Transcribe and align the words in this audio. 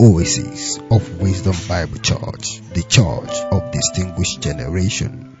oasis 0.00 0.78
of 0.90 1.20
Wisdom 1.20 1.54
Bible 1.68 1.98
Church, 1.98 2.62
the 2.72 2.82
church 2.82 3.36
of 3.52 3.70
distinguished 3.70 4.40
generation. 4.40 5.36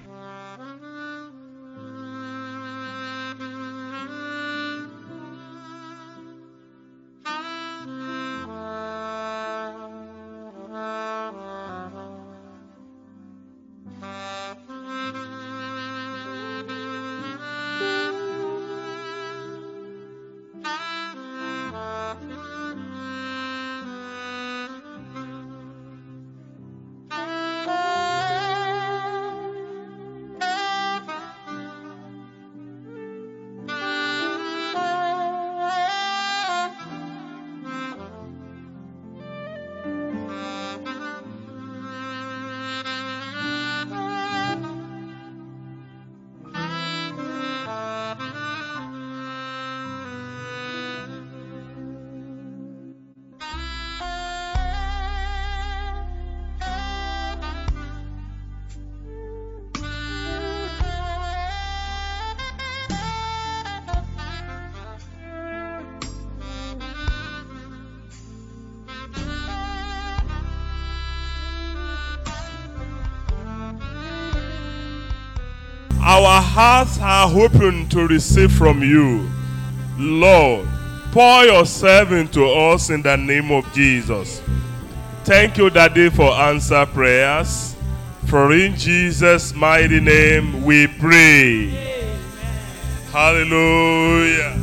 Our 76.20 76.42
hearts 76.42 76.98
are 77.00 77.32
open 77.34 77.88
to 77.88 78.06
receive 78.06 78.52
from 78.52 78.82
you. 78.82 79.26
Lord, 79.98 80.68
pour 81.12 81.44
yourself 81.44 82.12
into 82.12 82.44
us 82.44 82.90
in 82.90 83.00
the 83.00 83.16
name 83.16 83.50
of 83.50 83.72
Jesus. 83.72 84.42
Thank 85.24 85.56
you, 85.56 85.70
Daddy, 85.70 86.10
for 86.10 86.30
answer 86.32 86.84
prayers. 86.84 87.74
For 88.26 88.52
in 88.52 88.76
Jesus' 88.76 89.54
mighty 89.54 89.98
name 89.98 90.62
we 90.62 90.88
pray. 90.88 91.68
Hallelujah. 93.12 94.58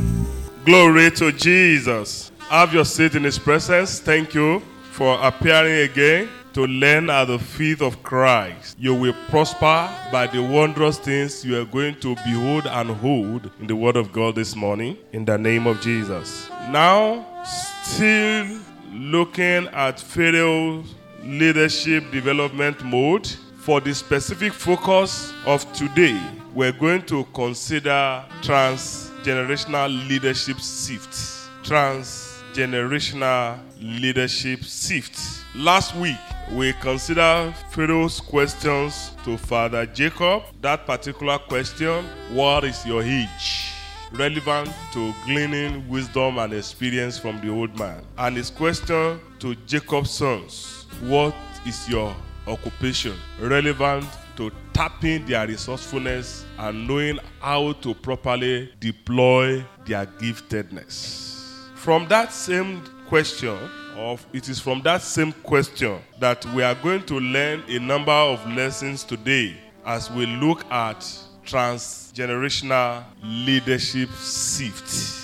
Glory 0.64 1.10
to 1.10 1.32
Jesus. 1.32 2.30
Have 2.48 2.72
your 2.72 2.84
seat 2.84 3.16
in 3.16 3.24
His 3.24 3.38
presence. 3.38 3.98
Thank 3.98 4.32
you 4.32 4.62
for 4.92 5.18
appearing 5.20 5.90
again 5.90 6.28
to 6.58 6.66
learn 6.66 7.08
at 7.08 7.26
the 7.26 7.38
feet 7.38 7.80
of 7.80 8.02
Christ. 8.02 8.76
You 8.80 8.92
will 8.92 9.14
prosper 9.28 9.88
by 10.10 10.26
the 10.26 10.42
wondrous 10.42 10.98
things 10.98 11.44
you 11.44 11.56
are 11.56 11.64
going 11.64 11.94
to 12.00 12.16
behold 12.26 12.66
and 12.66 12.90
hold 12.90 13.48
in 13.60 13.68
the 13.68 13.76
Word 13.76 13.94
of 13.94 14.10
God 14.10 14.34
this 14.34 14.56
morning 14.56 14.98
in 15.12 15.24
the 15.24 15.38
name 15.38 15.68
of 15.68 15.80
Jesus. 15.80 16.50
Now, 16.70 17.24
still 17.44 18.58
looking 18.92 19.68
at 19.68 20.00
Pharaoh's 20.00 20.96
leadership 21.22 22.10
development 22.10 22.82
mode, 22.82 23.28
for 23.58 23.80
the 23.80 23.94
specific 23.94 24.52
focus 24.52 25.32
of 25.46 25.72
today, 25.74 26.20
we're 26.54 26.72
going 26.72 27.02
to 27.02 27.22
consider 27.34 28.24
transgenerational 28.42 30.08
leadership 30.08 30.56
shifts. 30.56 31.48
Transgenerational 31.62 33.60
leadership 33.80 34.64
shifts. 34.64 35.44
Last 35.54 35.94
week, 35.94 36.16
we 36.52 36.72
consider 36.74 37.52
Pharaoh's 37.70 38.20
questions 38.20 39.12
to 39.24 39.36
Father 39.36 39.86
Jacob. 39.86 40.42
That 40.60 40.86
particular 40.86 41.38
question, 41.38 42.04
what 42.32 42.64
is 42.64 42.84
your 42.86 43.02
age? 43.02 43.72
Relevant 44.12 44.70
to 44.92 45.12
gleaning 45.26 45.86
wisdom 45.88 46.38
and 46.38 46.52
experience 46.52 47.18
from 47.18 47.40
the 47.40 47.50
old 47.50 47.78
man. 47.78 48.02
And 48.16 48.36
his 48.36 48.50
question 48.50 49.20
to 49.40 49.54
Jacob's 49.66 50.10
sons, 50.10 50.86
what 51.02 51.34
is 51.66 51.88
your 51.88 52.14
occupation? 52.46 53.14
Relevant 53.40 54.06
to 54.36 54.50
tapping 54.72 55.26
their 55.26 55.46
resourcefulness 55.46 56.46
and 56.58 56.88
knowing 56.88 57.18
how 57.40 57.72
to 57.72 57.94
properly 57.94 58.72
deploy 58.80 59.64
their 59.84 60.06
giftedness. 60.06 61.68
From 61.74 62.08
that 62.08 62.32
same 62.32 62.82
question, 63.08 63.58
of 63.96 64.26
it 64.32 64.48
is 64.48 64.60
from 64.60 64.82
that 64.82 65.02
same 65.02 65.32
question 65.32 65.98
that 66.20 66.44
we 66.54 66.62
are 66.62 66.74
going 66.76 67.04
to 67.06 67.18
learn 67.18 67.62
a 67.68 67.78
number 67.78 68.12
of 68.12 68.44
lessons 68.52 69.04
today 69.04 69.56
as 69.84 70.10
we 70.10 70.26
look 70.26 70.64
at 70.70 71.00
transgenerational 71.44 73.04
leadership 73.22 74.08
shift. 74.20 75.16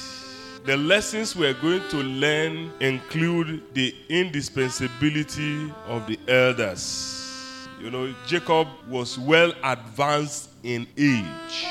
The 0.65 0.77
lessons 0.79 1.37
we 1.37 1.47
are 1.47 1.55
going 1.55 1.83
to 1.91 1.99
learn 1.99 2.73
include 2.81 3.63
the 3.75 3.95
indispensability 4.09 5.71
of 5.87 6.07
the 6.07 6.19
elders. 6.27 7.69
You 7.79 7.91
know, 7.91 8.15
Jacob 8.27 8.69
was 8.89 9.19
well 9.19 9.53
advanced 9.63 10.49
in 10.63 10.87
age, 10.97 11.67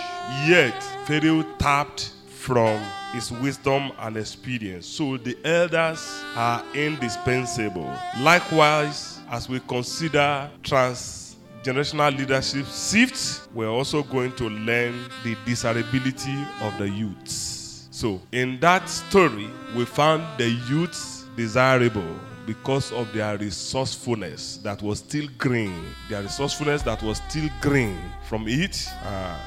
yet 0.48 0.80
Pharaoh 1.08 1.44
tapped 1.58 2.12
from 2.28 2.80
his 3.13 3.31
wisdom 3.31 3.91
and 4.00 4.18
experience. 4.18 4.88
So 4.88 5.18
the 5.18 5.38
elders 5.46 6.24
are 6.35 6.63
indispensable. 6.74 7.90
Likewise, 8.19 9.19
as 9.29 9.47
we 9.47 9.59
consider 9.62 10.50
transgenerational 10.63 12.18
leadership 12.18 12.66
shifts, 12.66 13.47
we're 13.53 13.69
also 13.69 14.03
going 14.03 14.34
to 14.34 14.50
learn 14.50 15.06
the 15.24 15.38
desirability 15.46 16.38
of 16.62 16.78
the 16.79 16.90
youths. 16.90 17.88
So 17.91 18.19
in 18.31 18.59
that 18.59 18.90
story, 18.90 19.47
we 19.75 19.85
found 19.85 20.24
the 20.40 20.50
youths 20.68 21.25
desirable 21.38 22.19
because 22.45 22.91
of 22.91 23.12
their 23.13 23.38
resourcefulness 23.38 24.57
that 24.57 24.81
was 24.81 25.00
still 25.00 25.28
green. 25.38 25.85
Their 26.09 26.24
resourcefulness 26.24 26.81
that 26.81 27.01
was 27.03 27.22
still 27.30 27.50
green 27.62 27.97
from 28.28 28.47
it. 28.47 28.88
Uh, 29.06 29.38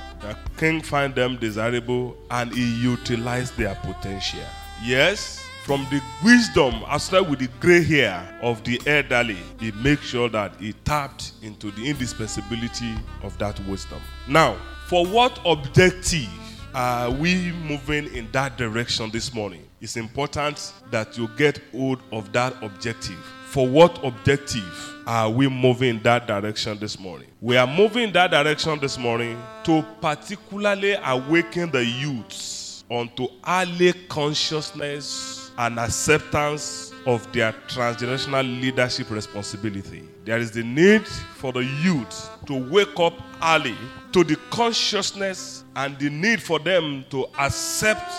king 0.57 0.81
find 0.81 1.15
them 1.15 1.37
desirable 1.37 2.17
and 2.31 2.53
he 2.53 2.83
utilized 2.83 3.57
their 3.57 3.75
potential. 3.77 4.41
Yes, 4.83 5.47
from 5.65 5.87
the 5.91 6.01
wisdom, 6.23 6.83
well 7.13 7.25
with 7.25 7.41
the 7.41 7.49
gray 7.61 7.83
hair 7.83 8.39
of 8.41 8.63
the 8.65 8.81
elderly, 8.87 9.39
he 9.59 9.73
makes 9.73 10.07
sure 10.07 10.29
that 10.29 10.55
he 10.61 10.73
tapped 10.85 11.33
into 11.43 11.71
the 11.73 11.89
indispensability 11.91 12.95
of 13.23 13.37
that 13.39 13.59
wisdom. 13.67 14.01
Now, 14.29 14.57
for 14.87 15.05
what 15.05 15.41
objective 15.45 16.29
are 16.73 17.11
we 17.11 17.53
moving 17.67 18.07
in 18.15 18.31
that 18.33 18.57
direction 18.57 19.11
this 19.11 19.35
morning? 19.35 19.65
It's 19.81 19.97
important 19.97 20.73
that 20.91 21.19
you 21.19 21.29
get 21.37 21.61
hold 21.73 22.01
of 22.13 22.33
that 22.33 22.55
objective. 22.63 23.19
For 23.47 23.67
what 23.67 24.05
objective 24.05 24.95
are 25.07 25.31
we 25.31 25.49
moving 25.49 25.97
in 25.97 26.03
that 26.03 26.27
direction 26.27 26.79
this 26.79 26.99
morning? 26.99 27.29
We 27.41 27.57
are 27.57 27.67
moving 27.67 28.05
in 28.09 28.13
that 28.13 28.33
direction 28.33 28.79
this 28.81 28.99
morning 28.99 29.41
to 29.65 29.85
particularly 30.01 30.97
awaken 31.05 31.71
the 31.71 31.85
youths 31.85 32.85
onto 32.91 33.29
early 33.47 33.93
consciousness 34.09 35.51
and 35.59 35.79
acceptance 35.79 36.93
of 37.07 37.31
their 37.33 37.53
transgenerational 37.69 38.61
leadership 38.61 39.11
responsibility. 39.11 40.03
There 40.25 40.39
is 40.39 40.51
the 40.51 40.65
need 40.65 41.07
for 41.07 41.53
the 41.53 41.65
youth 41.65 42.29
to 42.47 42.69
wake 42.69 42.99
up 42.99 43.15
early 43.43 43.77
to 44.13 44.25
the 44.25 44.37
consciousness 44.51 45.65
and 45.77 45.97
the 45.99 46.11
need 46.11 46.43
for 46.43 46.59
them 46.59 47.05
to 47.11 47.27
accept 47.39 48.13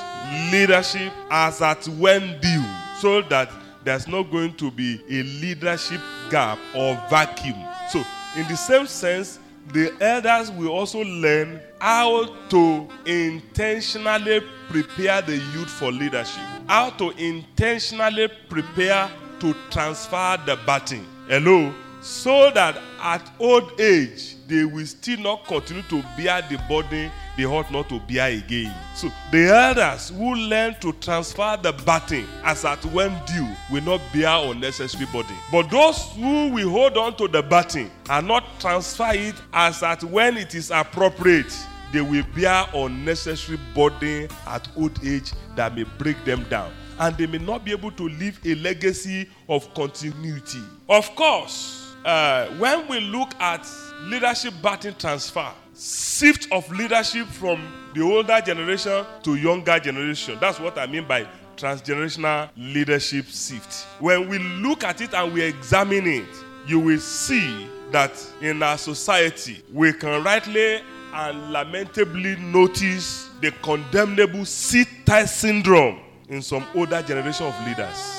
leadership 0.52 1.12
as 1.30 1.62
at 1.62 1.86
when 1.90 2.40
due 2.40 2.66
so 3.00 3.22
that 3.24 3.52
there's 3.88 4.06
not 4.06 4.30
going 4.30 4.54
to 4.54 4.70
be 4.70 5.02
a 5.10 5.24
leadership 5.40 6.02
gap 6.30 6.60
or 6.76 7.02
vacuum. 7.10 7.56
So, 7.90 8.04
in 8.36 8.46
the 8.50 8.58
same 8.58 8.86
sense, 8.86 9.40
the 9.72 9.96
elders 10.02 10.52
will 10.52 10.68
also 10.68 11.06
learn 11.06 11.62
how 11.80 12.26
to 12.50 12.86
intentionally 13.06 14.42
prepare 14.68 15.22
the 15.22 15.38
youth 15.38 15.70
for 15.70 15.90
leadership, 15.90 16.44
how 16.68 16.90
to 16.98 17.12
intentionally 17.12 18.28
prepare 18.50 19.10
to 19.40 19.56
transfer 19.72 20.38
the 20.46 20.60
baton. 20.66 21.06
Hello? 21.30 21.74
So 22.02 22.52
that 22.52 22.78
at 23.00 23.32
old 23.40 23.80
age, 23.80 24.36
they 24.48 24.66
will 24.66 24.86
still 24.86 25.20
not 25.20 25.46
continue 25.46 25.84
to 25.84 26.04
bear 26.18 26.42
the 26.42 26.62
burden 26.68 27.10
they 27.38 27.46
ought 27.46 27.72
not 27.72 27.88
to 27.90 28.00
bear 28.00 28.30
again. 28.32 28.74
So 28.96 29.12
the 29.32 29.48
elders 29.50 30.10
who 30.10 30.34
learn 30.36 30.76
to 30.82 30.92
transfer 30.94 31.58
the 31.62 31.72
baton 31.72 32.26
as 32.44 32.66
at 32.66 32.84
when 32.86 33.12
due 33.26 33.48
will 33.72 33.84
not 33.84 34.02
bear 34.12 34.52
unnecessary 34.52 35.06
burden. 35.14 35.36
But 35.52 35.70
those 35.70 36.02
who 36.16 36.50
will 36.50 36.70
hold 36.70 36.98
on 36.98 37.16
to 37.18 37.28
the 37.28 37.44
baton 37.44 37.92
and 38.10 38.28
not 38.28 38.60
transfer 38.60 39.12
it 39.14 39.36
as 39.54 39.84
at 39.84 40.04
when 40.04 40.36
it 40.38 40.56
is 40.56 40.72
appropriate, 40.72 41.56
they 41.94 42.02
will 42.02 42.26
bear 42.36 42.66
unnecessary 42.74 43.60
burden 43.76 44.28
at 44.48 44.68
old 44.76 45.00
age 45.06 45.32
that 45.56 45.76
may 45.76 45.84
break 45.84 46.24
them 46.26 46.44
down. 46.50 46.74
And 47.00 47.16
they 47.16 47.28
may 47.28 47.38
not 47.38 47.64
be 47.64 47.72
able 47.72 47.92
to 47.92 48.10
leave 48.10 48.40
a 48.44 48.56
legacy 48.56 49.30
of 49.48 49.72
continuity. 49.76 50.64
Of 50.90 51.16
course, 51.16 51.94
uh, 52.04 52.48
when 52.58 52.88
we 52.88 53.00
look 53.00 53.36
at 53.40 53.68
leadership 54.02 54.56
baton 54.64 54.96
transfer, 54.96 55.52
shift 55.78 56.48
of 56.52 56.70
leadership 56.72 57.28
from 57.28 57.62
the 57.94 58.02
older 58.02 58.42
generation 58.42 59.06
to 59.24 59.36
younger 59.36 59.80
generation. 59.80 60.38
That's 60.40 60.60
what 60.60 60.78
I 60.78 60.88
mean 60.88 61.08
by 61.08 61.28
transgenerational 61.56 62.50
leadership 62.56 63.26
shift. 63.28 63.86
When 64.00 64.28
we 64.30 64.40
look 64.40 64.84
at 64.84 65.02
it 65.02 65.14
and 65.14 65.34
we 65.34 65.42
examine 65.44 66.08
it, 66.08 66.28
you 66.68 66.80
will 66.80 67.00
see 67.00 67.68
that 67.92 68.12
in 68.42 68.62
our 68.62 68.78
society 68.78 69.64
we 69.74 69.94
can 69.94 70.24
rightly 70.24 70.82
and 71.14 71.52
lamentably 71.52 72.36
notice 72.38 73.30
the 73.42 73.52
condemnable 73.64 74.46
seat 74.46 74.88
tight 75.06 75.26
syndrome 75.26 76.00
in 76.30 76.42
some 76.42 76.66
older 76.76 77.02
generation 77.02 77.46
of 77.48 77.68
leaders. 77.68 78.14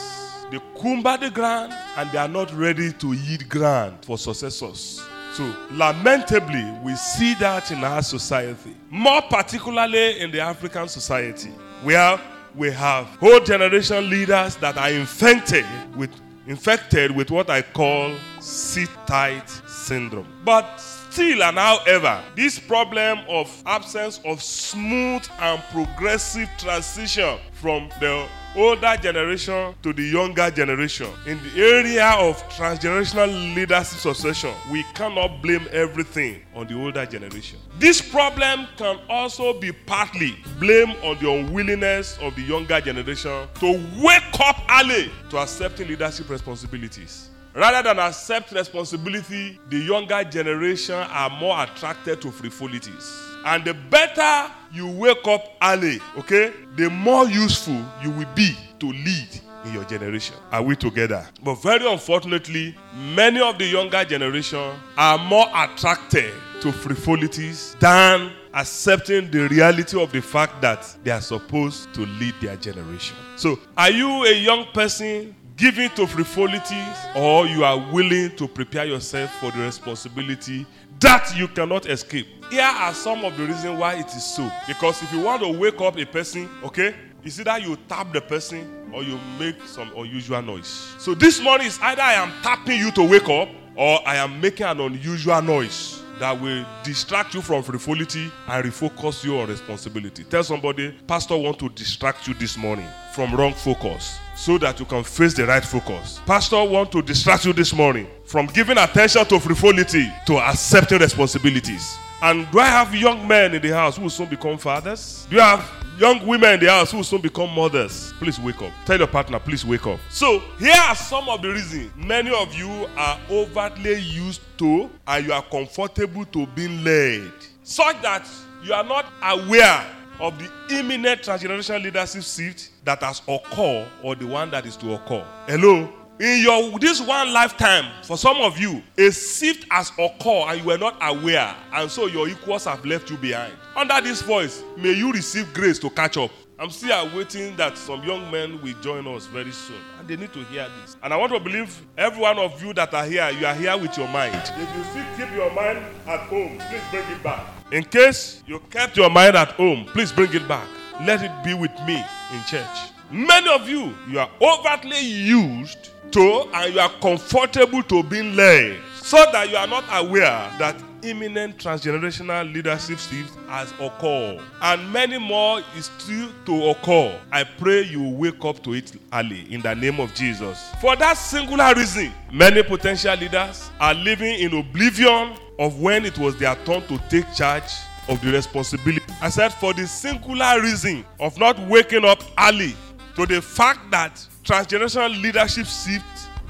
They 0.51 0.59
cumber 0.81 1.17
the 1.19 1.31
ground 1.31 1.75
and 1.97 2.11
they 2.11 2.19
are 2.19 2.29
not 2.29 2.53
ready 2.55 2.93
to 2.95 3.13
yield 3.13 3.49
ground 3.49 4.05
for 4.05 4.17
successors. 4.17 5.03
So, 5.35 5.55
lamentably, 5.71 6.65
we 6.83 6.97
see 6.97 7.35
that 7.35 7.71
in 7.71 7.85
our 7.85 8.03
society, 8.03 8.75
more 8.91 9.23
particularly 9.23 10.21
in 10.21 10.31
the 10.31 10.41
African 10.41 10.89
society, 10.89 11.51
where 11.83 12.21
we 12.55 12.73
have 12.73 13.07
whole 13.21 13.41
generation 13.41 14.11
leaders 14.11 14.57
that 14.57 14.77
are 14.77 14.91
infected 14.91 15.65
with 15.97 16.11
infected 16.49 17.11
with 17.15 17.31
what 17.31 17.51
I 17.51 17.61
call 17.63 18.15
seat 18.41 18.89
tight 19.07 19.49
syndrome. 19.69 20.27
But 20.45 20.81
still 21.11 21.43
and 21.43 21.59
however, 21.59 22.23
this 22.35 22.59
problem 22.59 23.21
of 23.29 23.51
absence 23.67 24.21
of 24.25 24.43
smooth 24.43 25.27
and 25.41 25.63
progressive 25.73 26.49
transition 26.59 27.39
from 27.53 27.89
the 28.01 28.27
older 28.57 28.97
generation 29.01 29.75
to 29.83 29.93
the 29.93 30.03
younger 30.03 30.51
generation. 30.51 31.09
In 31.27 31.39
the 31.43 31.63
area 31.63 32.11
of 32.19 32.43
transgenerational 32.49 33.55
leadership 33.55 33.99
succession 33.99 34.53
we 34.71 34.83
cannot 34.95 35.43
blame 35.43 35.67
everything 35.71 36.43
on 36.55 36.67
the 36.67 36.75
older 36.75 37.07
generation. 37.07 37.59
This 37.79 38.01
problem 38.01 38.67
can 38.77 38.99
also 39.09 39.59
be 39.59 39.73
partly 39.73 40.37
blamed 40.59 40.97
on 41.03 41.19
the 41.19 41.31
unwillingness 41.31 42.19
of 42.19 42.35
the 42.35 42.43
younger 42.43 42.81
generation 42.81 43.47
to 43.61 43.73
wake 44.03 44.41
up 44.41 44.61
early 44.71 45.11
to 45.31 45.39
accepting 45.39 45.89
leadership 45.89 46.29
responsibilities 46.29 47.31
Rather 47.55 47.83
than 47.89 47.99
accept 47.99 48.53
responsibility, 48.53 49.59
the 49.69 49.79
younger 49.79 50.23
generation 50.25 50.95
are 50.95 51.31
more 51.31 51.63
attracted 51.63 52.21
to 52.23 52.31
frivolities. 52.31 53.29
And 53.45 53.65
the 53.65 53.75
better 53.75 54.53
you 54.73 54.89
wake 54.89 55.27
up 55.27 55.45
early, 55.63 56.01
okay, 56.19 56.53
the 56.77 56.91
more 56.91 57.27
useful 57.29 57.83
you 58.03 58.11
will 58.11 58.29
be 58.35 58.55
to 58.81 58.87
lead 58.87 59.41
in 59.65 59.73
your 59.73 59.85
generation. 59.85 60.37
Are 60.53 60.63
we 60.63 60.77
together? 60.77 61.27
But 61.43 61.57
very 61.63 61.91
unfortunately, 61.91 62.77
many 63.15 63.41
of 63.41 63.59
the 63.59 63.65
younger 63.67 64.05
generation 64.05 64.75
are 64.97 65.19
more 65.19 65.47
attracted 65.55 66.33
to 66.61 66.73
frivolities 66.73 67.77
than 67.81 68.33
accepting 68.55 69.31
the 69.31 69.49
reality 69.49 70.01
of 70.01 70.11
the 70.13 70.21
fact 70.21 70.61
that 70.63 70.97
they 71.05 71.11
are 71.11 71.21
supposed 71.21 71.93
to 71.95 72.01
lead 72.07 72.35
their 72.41 72.57
generation. 72.57 73.17
So, 73.37 73.59
are 73.77 73.91
you 73.91 74.25
a 74.25 74.33
young 74.33 74.67
person 74.73 75.35
giving 75.59 75.91
to 75.91 76.07
frivolities 76.07 76.97
or 77.17 77.47
you 77.47 77.65
are 77.65 77.77
willing 77.93 78.35
to 78.37 78.47
prepare 78.47 78.85
yourself 78.85 79.31
for 79.41 79.51
the 79.51 79.59
responsibility 79.59 80.65
that 81.01 81.37
you 81.37 81.49
cannot 81.49 81.87
escape. 81.87 82.27
Here 82.51 82.63
are 82.63 82.95
some 82.95 83.25
of 83.25 83.37
the 83.37 83.45
reasons 83.45 83.79
why 83.79 83.95
it 83.95 84.07
is 84.07 84.25
so. 84.25 84.51
Because 84.69 85.03
if 85.03 85.13
you 85.13 85.21
want 85.21 85.43
to 85.43 85.49
wake 85.49 85.81
up 85.81 85.99
a 85.99 86.07
person, 86.07 86.49
okay, 86.63 86.95
it's 87.25 87.41
either 87.41 87.59
you 87.59 87.77
tap 87.89 88.13
the 88.13 88.21
person 88.21 88.89
or 88.93 89.03
you 89.03 89.19
make 89.39 89.61
some 89.67 89.91
unusual 89.97 90.41
noise. 90.41 90.95
So 90.99 91.15
this 91.15 91.41
morning 91.41 91.67
is 91.67 91.79
either 91.83 92.03
I 92.03 92.15
am 92.15 92.33
tapping 92.43 92.79
you 92.79 92.93
to 92.93 93.03
wake 93.03 93.29
up 93.29 93.49
or 93.75 94.01
I 94.09 94.17
am 94.17 94.41
making 94.41 94.67
an 94.67 94.81
unusual 94.81 95.43
noise 95.43 96.03
that 96.21 96.41
will 96.41 96.65
distract 96.85 97.35
you 97.35 97.43
from 97.43 97.65
frivolity 97.65 98.31
and 98.47 98.65
refocus 98.65 99.25
you 99.25 99.39
on 99.39 99.49
responsibility. 99.49 100.23
Tell 100.25 100.45
somebody, 100.45 100.93
Pastor 101.09 101.37
want 101.37 101.59
to 101.59 101.69
distract 101.71 102.29
you 102.29 102.35
this 102.35 102.57
morning 102.57 102.89
from 103.13 103.35
wrong 103.35 103.55
focus 103.55 104.19
so 104.39 104.57
that 104.57 104.79
you 104.79 104.87
can 104.87 105.03
face 105.03 105.35
the 105.35 105.45
right 105.45 105.65
focus. 105.65 106.21
Pastor 106.25 106.63
want 106.63 106.93
to 106.93 107.03
distract 107.03 107.45
you 107.45 107.53
this 107.53 107.75
morning 107.75 108.07
from 108.25 108.47
giving 108.47 108.79
attention 108.79 109.25
to 109.27 109.41
frivolity 109.41 110.07
to 110.27 110.39
accepting 110.39 111.01
responsibilities. 111.01 111.99
And 112.23 112.49
do 112.53 112.61
I 112.61 112.67
have 112.67 112.95
young 112.95 113.27
men 113.27 113.55
in 113.57 113.61
the 113.63 113.71
house 113.75 113.97
who 113.97 114.03
will 114.03 114.11
soon 114.11 114.29
become 114.29 114.57
fathers? 114.57 115.27
Do 115.29 115.37
you 115.37 115.43
have 115.43 115.69
young 115.99 116.25
women 116.25 116.55
in 116.55 116.61
the 116.61 116.71
house 116.71 116.93
who 116.93 116.99
will 116.99 117.05
soon 117.05 117.21
become 117.21 117.53
mothers? 117.53 118.13
Please 118.21 118.39
wake 118.39 118.63
up. 118.63 118.73
Tell 118.87 118.97
your 118.97 119.09
partner, 119.09 119.41
please 119.41 119.65
wake 119.65 119.87
up. 119.89 119.99
So, 120.09 120.39
here 120.61 120.73
are 120.73 120.95
some 120.95 121.29
of 121.29 121.43
the 121.43 121.49
reasons 121.49 121.91
many 121.97 122.31
of 122.33 122.55
you 122.55 122.87
are 122.97 123.19
overtly 123.29 124.01
used 124.01 124.41
to 124.59 124.89
and 125.09 125.27
you 125.27 125.33
are 125.33 125.43
comfortable 125.43 126.25
to 126.27 126.47
being 126.47 126.85
led, 126.85 127.33
such 127.65 128.01
that 128.03 128.25
you 128.63 128.73
are 128.73 128.85
not 128.85 129.07
aware 129.21 129.85
of 130.21 130.39
the 130.39 130.79
imminent 130.79 131.23
transgenerational 131.23 131.83
leadership 131.83 132.23
shift 132.23 132.71
that 132.85 133.03
has 133.03 133.23
occurred 133.29 133.89
or 134.03 134.15
the 134.15 134.27
one 134.27 134.51
that 134.51 134.67
is 134.67 134.77
to 134.77 134.95
occur. 134.95 135.25
Hello? 135.47 135.93
in 136.21 136.43
your 136.43 136.79
this 136.81 137.01
one 137.01 137.33
lifetime 137.33 137.85
for 138.03 138.17
some 138.17 138.37
of 138.39 138.59
you 138.59 138.83
a 138.99 139.11
shift 139.13 139.65
has 139.71 139.91
occurred 139.99 140.47
and 140.49 140.61
you 140.61 140.67
were 140.67 140.79
not 140.79 140.97
aware 141.01 141.55
and 141.75 141.89
so 141.89 142.07
your 142.07 142.29
equals 142.29 142.65
have 142.65 142.85
left 142.85 143.09
you 143.09 143.17
behind 143.17 143.53
under 143.77 144.01
this 144.01 144.21
voice 144.23 144.65
may 144.77 144.93
you 144.93 145.13
receive 145.13 145.53
grace 145.55 145.79
to 145.79 145.89
catch 145.91 146.17
up 146.17 146.31
i'm 146.59 146.71
still 146.71 146.93
awaiting 147.09 147.55
that 147.57 147.79
some 147.79 148.03
young 148.03 148.31
men 148.31 148.61
will 148.63 148.75
join 148.81 149.07
us 149.07 149.27
very 149.27 149.53
soon. 149.53 149.77
And 149.99 150.09
they 150.09 150.17
need 150.17 150.33
to 150.33 150.41
hear 150.45 150.67
this. 150.81 150.97
And 151.03 151.13
i 151.13 151.17
want 151.17 151.33
to 151.33 151.41
believe 151.41 151.81
every 151.97 152.21
one 152.21 152.39
of 152.39 152.63
you 152.63 152.73
that 152.75 152.93
are 152.95 153.05
here 153.05 153.31
you 153.31 153.47
are 153.47 153.55
here 153.55 153.77
with 153.77 153.97
your 153.97 154.09
mind. 154.09 154.35
If 154.35 154.77
you 154.77 154.85
still 154.85 155.05
keep 155.17 155.35
your 155.35 155.53
mind 155.53 155.79
at 156.07 156.21
home 156.21 156.59
please 156.59 156.83
bring 156.91 157.11
it 157.11 157.23
back. 157.23 157.47
In 157.73 157.85
case 157.85 158.43
you 158.47 158.61
kept 158.71 158.97
your 158.97 159.11
mind 159.11 159.37
at 159.37 159.53
home 159.53 159.85
please 159.87 160.13
bring 160.13 160.33
it 160.35 160.47
back. 160.49 160.67
Let 161.07 161.23
it 161.23 161.33
be 161.45 161.55
with 161.55 161.73
me 161.87 161.97
in 162.33 162.43
church. 162.47 162.93
Many 163.11 163.51
of 163.51 163.69
you 163.69 163.95
you 164.09 164.19
are 164.19 164.31
overtly 164.41 165.01
used 165.01 165.91
to 166.13 166.49
and 166.55 166.75
you 166.75 166.81
are 166.81 166.91
comfortable 167.01 167.83
to 167.85 168.03
being 168.03 168.35
led 168.35 168.79
so 169.01 169.17
that 169.33 169.49
you 169.51 169.57
are 169.57 169.67
not 169.67 169.85
aware 169.93 170.51
that 170.59 170.77
imminent 171.03 171.59
transgenerational 171.59 172.53
leadership 172.53 172.99
shift 172.99 173.35
has 173.49 173.73
occurred 173.81 174.41
and 174.63 174.93
many 174.93 175.19
more 175.19 175.61
is 175.77 175.91
still 175.99 176.31
to 176.47 176.71
occur. 176.71 177.19
I 177.33 177.45
pray 177.45 177.83
you 177.83 178.09
wake 178.09 178.45
up 178.45 178.63
to 178.65 178.75
it 178.75 178.93
early 179.13 179.53
in 179.53 179.61
the 179.63 179.75
name 179.75 180.01
of 180.01 180.15
jesus. 180.15 180.71
For 180.81 180.97
that 180.97 181.15
singular 181.15 181.75
reason 181.75 182.13
many 182.33 182.63
potential 182.63 183.15
leaders 183.17 183.71
are 183.81 183.95
living 183.95 184.41
in 184.41 184.57
oblivion 184.57 185.37
of 185.59 185.81
when 185.81 186.05
it 186.05 186.19
was 186.19 186.37
their 186.37 186.55
turn 186.65 186.83
to 186.87 186.99
take 187.09 187.33
charge 187.35 187.71
of 188.09 188.21
the 188.23 188.33
responsibility. 188.33 189.05
I 189.21 189.29
said 189.29 189.51
for 189.51 189.75
the 189.75 189.87
singular 189.87 190.61
reason 190.61 191.05
of 191.21 191.39
not 191.39 191.59
waking 191.69 192.05
up 192.05 192.23
early 192.39 192.75
to 193.17 193.27
the 193.27 193.43
fact 193.43 193.91
that 193.91 194.15
transgenerational 194.45 195.21
leadership 195.23 195.67
shift 195.67 196.05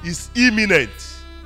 is 0.05 0.31
imminent. 0.37 0.90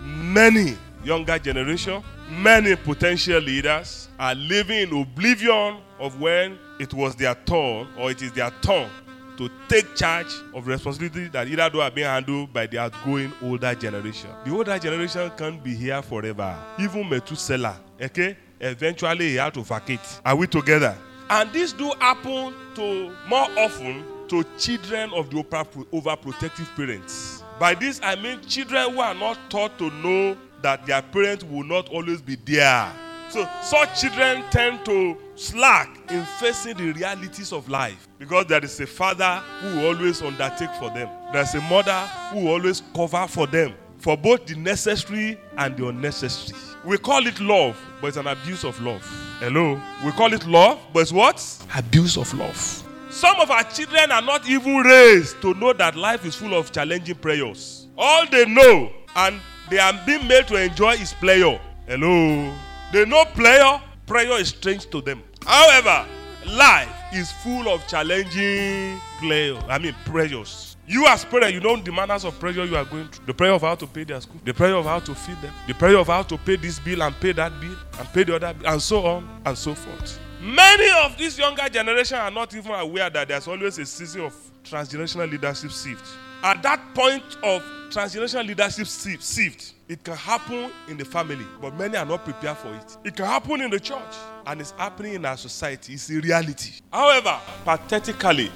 Many 0.03 0.77
younger 1.05 1.39
generation, 1.39 2.03
many 2.33 2.75
potential 2.77 3.41
leaders 3.41 4.09
are 4.19 4.35
living 4.35 4.89
in 4.89 4.97
oblivion 5.01 5.77
of 5.99 6.19
when 6.21 6.59
it 6.79 6.93
was 6.95 7.15
their 7.15 7.35
turn 7.35 7.87
or 7.99 8.11
it 8.11 8.23
is 8.23 8.33
their 8.33 8.51
turn 8.63 8.89
to 9.37 9.51
take 9.69 9.95
charge 9.95 10.33
of 10.55 10.67
responsibility 10.67 11.29
that 11.29 11.47
either 11.49 11.69
do 11.71 11.81
are 11.81 11.91
being 11.91 12.07
handled 12.07 12.53
by 12.53 12.67
the 12.67 12.79
outgoing 12.79 13.33
older 13.43 13.75
generation. 13.75 14.31
The 14.45 14.53
older 14.53 14.79
generation 14.79 15.31
can't 15.37 15.63
be 15.63 15.75
here 15.75 16.01
forever. 16.03 16.57
Even 16.79 17.09
Methuselah, 17.09 17.79
okay, 18.01 18.37
eventually 18.61 19.31
he 19.31 19.35
had 19.37 19.55
to 19.55 19.63
vacate. 19.63 20.21
Are 20.25 20.37
we 20.37 20.47
together? 20.47 20.97
And 21.31 21.53
this 21.53 21.73
do 21.73 21.93
happen 21.99 22.55
to 22.75 23.15
more 23.29 23.49
often 23.59 24.05
to 24.29 24.45
children 24.59 25.11
of 25.15 25.31
the 25.31 25.37
overprotective 25.37 26.75
parents. 26.77 27.43
By 27.59 27.75
this, 27.75 28.01
I 28.03 28.17
mean 28.17 28.41
children 28.43 28.93
who 28.93 29.01
are 29.01 29.15
not 29.15 29.39
taught 29.49 29.79
to 29.79 29.91
know 29.91 30.37
that 30.63 30.87
their 30.87 31.03
parents 31.03 31.45
will 31.45 31.65
not 31.65 31.89
always 31.89 32.21
be 32.21 32.37
there. 32.37 32.93
So, 33.31 33.49
such 33.63 34.01
children 34.03 34.45
tend 34.51 34.85
to 34.85 35.17
slack 35.37 35.89
in 36.11 36.25
facing 36.39 36.77
the 36.77 36.93
realities 36.93 37.53
of 37.53 37.69
life 37.69 38.07
because 38.19 38.47
there 38.47 38.63
is 38.63 38.79
a 38.81 38.87
father 38.87 39.43
who 39.61 39.87
always 39.87 40.21
undertake 40.21 40.71
for 40.79 40.91
them, 40.91 41.09
there's 41.33 41.55
a 41.55 41.61
mother 41.63 41.99
who 42.31 42.49
always 42.49 42.83
cover 42.95 43.27
for 43.27 43.47
them 43.47 43.75
for 43.99 44.17
both 44.17 44.45
the 44.47 44.57
necessary 44.57 45.39
and 45.57 45.77
the 45.77 45.89
unnecessary. 45.89 46.59
We 46.85 46.99
call 46.99 47.27
it 47.27 47.41
love, 47.41 47.81
but 48.01 48.09
it's 48.09 48.17
an 48.17 48.27
abuse 48.27 48.65
of 48.65 48.81
love. 48.83 49.03
Hello? 49.39 49.81
We 50.05 50.11
call 50.11 50.33
it 50.35 50.45
love, 50.47 50.81
but 50.93 51.01
it's 51.01 51.13
what? 51.13 51.41
Abuse 51.77 52.17
of 52.17 52.35
love. 52.35 52.83
Some 53.11 53.39
of 53.41 53.51
our 53.51 53.63
children 53.65 54.11
are 54.11 54.23
not 54.23 54.49
even 54.49 54.77
raised 54.79 55.41
to 55.43 55.55
know 55.55 55.73
that 55.75 55.97
life 55.97 56.25
is 56.27 56.35
full 56.35 56.55
of 56.55 56.73
challenging 56.73 57.15
prayers. 57.15 57.87
All 57.97 58.27
they 58.27 58.45
know 58.45 58.91
and 59.15 59.41
they 59.73 59.79
are 59.79 59.99
being 60.05 60.29
made 60.29 60.47
to 60.47 60.57
enjoy 60.57 60.93
is 60.93 61.15
prayer. 61.15 61.59
Hello? 61.87 62.55
They 62.93 63.07
know 63.07 63.25
prayer, 63.25 63.81
prayer 64.07 64.39
is 64.39 64.49
strange 64.49 64.85
to 64.91 65.01
them. 65.01 65.23
However, 65.47 66.07
life 66.47 66.95
is 67.15 67.33
full 67.33 67.67
of 67.71 67.87
challenging 67.87 69.01
prayer. 69.19 69.57
I 69.69 69.79
mean, 69.79 69.95
prayers. 70.05 70.77
You 70.87 71.07
as 71.07 71.25
parent, 71.25 71.55
you 71.55 71.61
know 71.61 71.81
the 71.81 71.91
manners 71.91 72.25
of 72.27 72.39
pressure 72.39 72.67
you 72.67 72.77
are 72.77 72.85
going 72.85 73.09
through. 73.09 73.25
The 73.25 73.33
prayer 73.33 73.53
of 73.53 73.63
how 73.63 73.75
to 73.77 73.87
pay 73.87 74.05
their 74.05 74.21
school, 74.21 74.43
the 74.45 74.53
prayer 74.53 74.77
of 74.77 74.85
how 74.85 74.99
to 74.99 75.15
feed 75.15 75.41
them, 75.41 75.55
the 75.67 75.73
prayer 75.73 75.97
of 75.97 76.09
how 76.09 76.23
to 76.23 76.37
pay 76.37 76.57
this 76.57 76.79
bill 76.79 77.03
and 77.03 77.19
pay 77.19 77.33
that 77.33 77.59
bill 77.59 77.77
and 77.99 78.09
pay 78.13 78.25
the 78.25 78.37
other 78.37 78.53
bill, 78.53 78.73
and 78.73 78.83
so 78.83 79.07
on 79.07 79.41
and 79.47 79.57
so 79.57 79.75
forth. 79.75 80.21
Many 80.43 80.91
of 81.05 81.17
this 81.17 81.39
younger 81.39 81.69
generation 81.69 82.19
are 82.19 82.31
not 82.31 82.53
even 82.53 82.73
aware 82.73 83.09
that 83.09 83.29
there's 83.29 83.47
always 83.47 83.79
a 83.79 83.87
season 83.87 84.23
of 84.23 84.35
transgenerational 84.65 85.31
leadership 85.31 85.71
shift. 85.71 86.05
At 86.43 86.65
that 86.65 86.81
point 86.95 87.23
of 87.45 87.63
transgenerational 87.91 88.49
leadership 88.49 88.89
shift, 88.89 89.75
it 89.89 90.03
can 90.03 90.17
happen 90.17 90.73
in 90.89 90.97
the 90.97 91.05
family, 91.05 91.47
but 91.61 91.77
many 91.77 91.97
are 91.97 92.05
not 92.05 92.25
prepared 92.25 92.57
for 92.57 92.75
it. 92.75 92.97
It 93.05 93.15
can 93.15 93.27
happen 93.27 93.61
in 93.61 93.71
the 93.71 93.79
church, 93.79 94.17
and 94.45 94.61
it's 94.61 94.73
happening 94.73 95.15
in 95.15 95.25
our 95.25 95.37
society. 95.37 95.93
It's 95.93 96.11
a 96.11 96.19
reality. 96.19 96.73
However, 96.93 97.39
pathetically, 97.65 98.51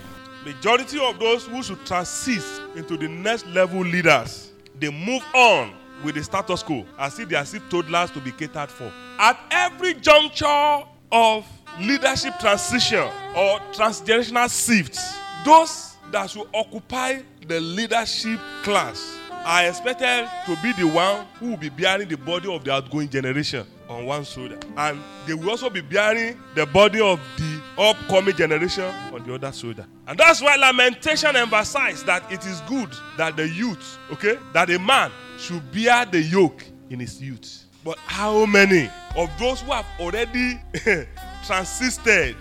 majority 0.45 0.99
of 0.99 1.21
those 1.21 1.47
who 1.47 1.63
should 1.63 1.87
transit 1.87 2.43
into 2.75 2.97
the 2.97 3.07
next 3.07 3.47
level 3.47 3.83
leaders, 3.83 4.51
they 4.81 4.91
move 4.91 5.23
on 5.33 5.73
with 6.03 6.17
the 6.17 6.25
status 6.25 6.65
quo 6.65 6.85
as 6.99 7.21
if 7.21 7.29
they 7.29 7.37
are 7.37 7.45
still 7.45 7.63
toddlers 7.71 8.11
to 8.11 8.21
be 8.21 8.33
catered 8.33 8.71
for. 8.71 8.91
At 9.21 9.39
every 9.53 9.95
juncture 9.95 10.83
of 11.13 11.47
leadership 11.81 12.39
transition 12.39 13.09
or 13.37 13.59
transgenerational 13.73 14.49
shift, 14.49 14.99
those 15.45 15.97
that 16.13 16.31
should 16.31 16.47
occupy 16.55 17.21
the 17.47 17.61
leadership 17.61 18.39
class 18.63 19.19
are 19.45 19.69
expected 19.69 20.29
to 20.45 20.57
be 20.63 20.73
the 20.73 20.87
one 20.89 21.25
who 21.39 21.51
will 21.51 21.57
be 21.57 21.69
bearing 21.69 22.09
the 22.09 22.17
body 22.17 22.53
of 22.53 22.65
the 22.65 22.73
outgoing 22.73 23.09
generation 23.09 23.65
on 23.89 24.05
one 24.05 24.25
shoulder. 24.25 24.59
And 24.77 25.01
they 25.27 25.35
will 25.35 25.51
also 25.51 25.71
be 25.71 25.81
bearing 25.81 26.37
the 26.57 26.67
body 26.67 27.01
of 27.01 27.21
the 27.37 27.61
upcoming 27.79 28.35
generation 28.35 28.85
on 29.13 29.23
the 29.25 29.35
other 29.35 29.53
shoulder. 29.53 29.87
And 30.09 30.19
that's 30.19 30.43
why 30.43 30.57
lamentation 30.57 31.37
emphasizes 31.37 32.03
that 32.05 32.31
it 32.33 32.45
is 32.45 32.61
good 32.63 32.91
that 33.19 33.37
the 33.37 33.49
youth, 33.49 33.99
okay, 34.13 34.37
that 34.53 34.69
a 34.71 34.79
man 34.81 35.13
should 35.39 35.71
bear 35.71 36.05
the 36.07 36.21
yoke 36.21 36.65
in 36.91 36.99
his 36.99 37.23
youth. 37.23 37.65
But 37.85 37.99
how 37.99 38.47
many 38.47 38.91
of 39.17 39.31
those 39.39 39.61
who 39.61 39.71
have 39.71 39.87
already 40.01 40.61
transisted 41.47 42.37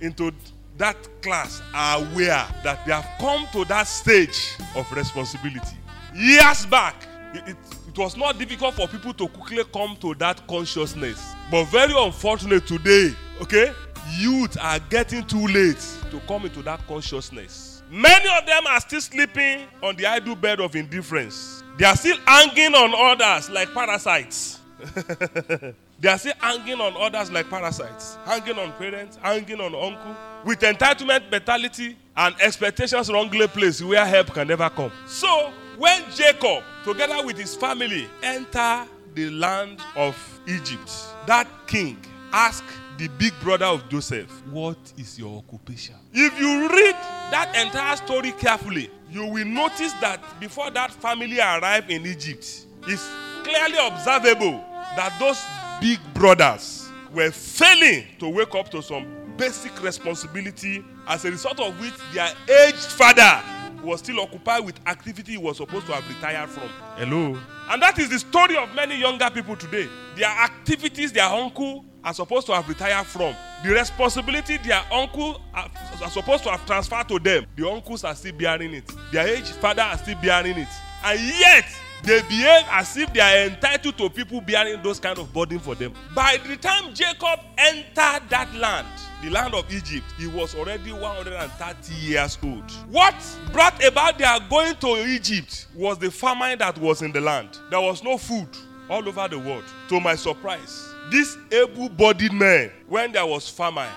into 0.00 0.32
that 0.76 0.96
class 1.22 1.62
are 1.74 1.98
aware 1.98 2.46
that 2.62 2.84
they 2.86 2.92
have 2.92 3.08
come 3.18 3.46
to 3.52 3.64
that 3.66 3.84
stage 3.84 4.54
of 4.76 4.90
responsibility? 4.92 5.76
Years 6.14 6.66
back, 6.66 7.06
it, 7.34 7.48
it, 7.48 7.56
it, 7.88 7.98
was 7.98 8.16
not 8.16 8.38
difficult 8.38 8.74
for 8.74 8.88
people 8.88 9.14
to 9.14 9.28
quickly 9.28 9.64
come 9.72 9.96
to 10.00 10.14
that 10.14 10.46
consciousness. 10.46 11.34
But 11.50 11.64
very 11.66 11.94
unfortunate 11.96 12.66
today, 12.66 13.14
okay, 13.40 13.72
youth 14.18 14.56
are 14.60 14.78
getting 14.90 15.24
too 15.26 15.46
late 15.46 15.84
to 16.10 16.20
come 16.26 16.44
into 16.44 16.62
that 16.62 16.86
consciousness. 16.86 17.82
Many 17.90 18.28
of 18.38 18.46
them 18.46 18.66
are 18.68 18.80
still 18.80 19.00
sleeping 19.00 19.66
on 19.82 19.96
the 19.96 20.06
idle 20.06 20.36
bed 20.36 20.60
of 20.60 20.76
indifference. 20.76 21.62
They 21.76 21.84
are 21.84 21.96
still 21.96 22.18
hanging 22.26 22.74
on 22.74 22.94
others 22.94 23.50
like 23.50 23.72
parasites. 23.72 24.60
they 26.00 26.08
are 26.08 26.18
still 26.18 26.32
hanging 26.38 26.80
on 26.80 26.94
others 26.96 27.30
like 27.30 27.48
parasites, 27.50 28.16
hanging 28.24 28.58
on 28.58 28.72
parents, 28.72 29.18
hanging 29.22 29.60
on 29.60 29.74
uncle, 29.74 30.16
with 30.44 30.60
entitlement 30.60 31.30
mentality 31.30 31.96
and 32.16 32.34
expectations 32.40 33.10
wrongly 33.12 33.46
placed 33.48 33.82
where 33.82 34.04
help 34.06 34.32
can 34.32 34.48
never 34.48 34.70
come. 34.70 34.90
So 35.06 35.52
when 35.76 36.02
Jacob, 36.14 36.62
together 36.84 37.24
with 37.24 37.36
his 37.36 37.54
family, 37.54 38.08
enter 38.22 38.86
the 39.14 39.30
land 39.30 39.80
of 39.96 40.16
Egypt, 40.46 40.90
that 41.26 41.46
king 41.66 41.98
asked 42.32 42.64
the 42.96 43.08
big 43.08 43.32
brother 43.40 43.66
of 43.66 43.88
Joseph, 43.88 44.30
What 44.46 44.78
is 44.96 45.18
your 45.18 45.38
occupation? 45.38 45.96
If 46.12 46.38
you 46.40 46.68
read 46.68 46.94
that 47.30 47.54
entire 47.56 47.96
story 47.96 48.32
carefully, 48.32 48.90
you 49.10 49.26
will 49.26 49.46
notice 49.46 49.92
that 50.00 50.20
before 50.38 50.70
that 50.70 50.92
family 50.92 51.40
arrived 51.40 51.90
in 51.90 52.06
Egypt, 52.06 52.66
it's 52.86 53.08
clearly 53.42 53.78
observable 53.86 54.64
that 54.96 55.14
those 55.18 55.38
big 55.80 55.98
brothers 56.14 56.88
were 57.12 57.30
failing 57.30 58.04
to 58.18 58.28
wake 58.28 58.54
up 58.54 58.70
to 58.70 58.82
some 58.82 59.06
basic 59.36 59.82
responsibility 59.82 60.84
as 61.08 61.24
a 61.24 61.30
result 61.30 61.58
of 61.60 61.78
which 61.80 61.94
their 62.12 62.30
aged 62.66 62.76
father 62.76 63.42
was 63.82 64.00
still 64.00 64.20
occupied 64.20 64.64
with 64.64 64.78
activity 64.86 65.32
he 65.32 65.38
was 65.38 65.56
supposed 65.56 65.86
to 65.86 65.92
have 65.92 66.06
retired 66.08 66.48
from. 66.50 66.68
Hello. 66.96 67.38
And 67.70 67.80
that 67.80 67.98
is 67.98 68.10
the 68.10 68.18
story 68.18 68.56
of 68.56 68.72
many 68.74 68.96
younger 68.96 69.30
people 69.30 69.56
today. 69.56 69.88
Their 70.16 70.28
activities 70.28 71.12
their 71.12 71.24
uncle 71.24 71.86
are 72.04 72.12
supposed 72.14 72.46
to 72.46 72.54
have 72.54 72.68
retired 72.68 73.06
from. 73.06 73.34
The 73.64 73.70
responsibility 73.70 74.58
their 74.58 74.82
uncle 74.92 75.40
are, 75.54 75.70
are 76.02 76.10
supposed 76.10 76.44
to 76.44 76.50
have 76.50 76.64
transferred 76.66 77.08
to 77.08 77.18
them, 77.18 77.46
the 77.56 77.68
uncles 77.68 78.04
are 78.04 78.14
still 78.14 78.34
bearing 78.34 78.74
it. 78.74 78.90
Their 79.12 79.26
aged 79.28 79.54
father 79.56 79.82
are 79.82 79.98
still 79.98 80.18
bearing 80.22 80.58
it. 80.58 80.68
And 81.04 81.20
yet, 81.38 81.64
they 82.02 82.22
behave 82.22 82.64
as 82.70 82.96
if 82.96 83.12
they 83.12 83.20
are 83.20 83.46
entitled 83.46 83.96
to 83.98 84.10
people 84.10 84.40
bearing 84.40 84.82
those 84.82 84.98
kind 84.98 85.18
of 85.18 85.32
burden 85.32 85.58
for 85.58 85.74
them. 85.74 85.92
By 86.14 86.38
the 86.46 86.56
time 86.56 86.94
Jacob 86.94 87.40
entered 87.58 88.28
that 88.28 88.48
land, 88.54 88.86
the 89.22 89.30
land 89.30 89.54
of 89.54 89.70
Egypt, 89.72 90.06
he 90.18 90.26
was 90.26 90.54
already 90.54 90.92
130 90.92 91.94
years 91.94 92.38
old. 92.42 92.70
What 92.88 93.14
brought 93.52 93.84
about 93.84 94.18
their 94.18 94.38
going 94.48 94.76
to 94.76 95.06
Egypt 95.06 95.66
was 95.74 95.98
the 95.98 96.10
famine 96.10 96.58
that 96.58 96.78
was 96.78 97.02
in 97.02 97.12
the 97.12 97.20
land. 97.20 97.58
There 97.70 97.80
was 97.80 98.02
no 98.02 98.16
food 98.16 98.48
all 98.88 99.06
over 99.06 99.28
the 99.28 99.38
world. 99.38 99.64
To 99.88 100.00
my 100.00 100.14
surprise, 100.14 100.92
this 101.10 101.36
able 101.50 101.88
bodied 101.90 102.32
man, 102.32 102.70
when 102.88 103.12
there 103.12 103.26
was 103.26 103.48
famine, 103.48 103.92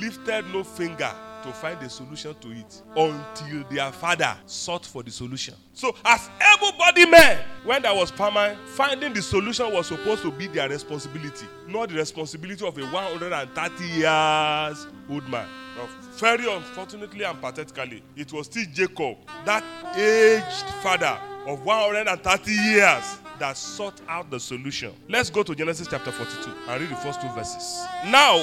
lifted 0.00 0.46
no 0.52 0.62
finger 0.62 1.12
to 1.42 1.52
find 1.52 1.80
a 1.82 1.88
solution 1.88 2.34
to 2.40 2.50
it 2.50 2.82
until 2.96 3.64
their 3.70 3.92
father 3.92 4.36
sought 4.46 4.84
for 4.84 5.02
the 5.02 5.10
solution. 5.10 5.54
So, 5.72 5.94
as 6.04 6.28
able 6.54 6.76
bodied 6.76 7.10
men, 7.10 7.44
when 7.64 7.82
there 7.82 7.94
was 7.94 8.10
famine, 8.10 8.56
finding 8.66 9.12
the 9.12 9.22
solution 9.22 9.72
was 9.72 9.86
supposed 9.86 10.22
to 10.22 10.30
be 10.30 10.46
their 10.48 10.68
responsibility, 10.68 11.46
not 11.68 11.88
the 11.88 11.96
responsibility 11.96 12.66
of 12.66 12.76
a 12.76 12.82
130 12.82 13.84
years 13.84 14.86
old 15.10 15.28
man. 15.28 15.48
Now, 15.76 15.86
very 16.16 16.52
unfortunately 16.52 17.24
and 17.24 17.40
pathetically, 17.40 18.02
it 18.16 18.32
was 18.32 18.46
still 18.46 18.64
Jacob, 18.72 19.18
that 19.44 19.64
aged 19.96 20.74
father 20.82 21.18
of 21.46 21.64
130 21.64 22.50
years, 22.50 23.18
that 23.38 23.56
sought 23.56 24.00
out 24.08 24.30
the 24.30 24.40
solution. 24.40 24.92
Let's 25.08 25.30
go 25.30 25.42
to 25.44 25.54
Genesis 25.54 25.86
chapter 25.88 26.10
42 26.10 26.52
and 26.68 26.80
read 26.80 26.90
the 26.90 26.96
first 26.96 27.20
two 27.20 27.28
verses. 27.28 27.84
Now, 28.06 28.36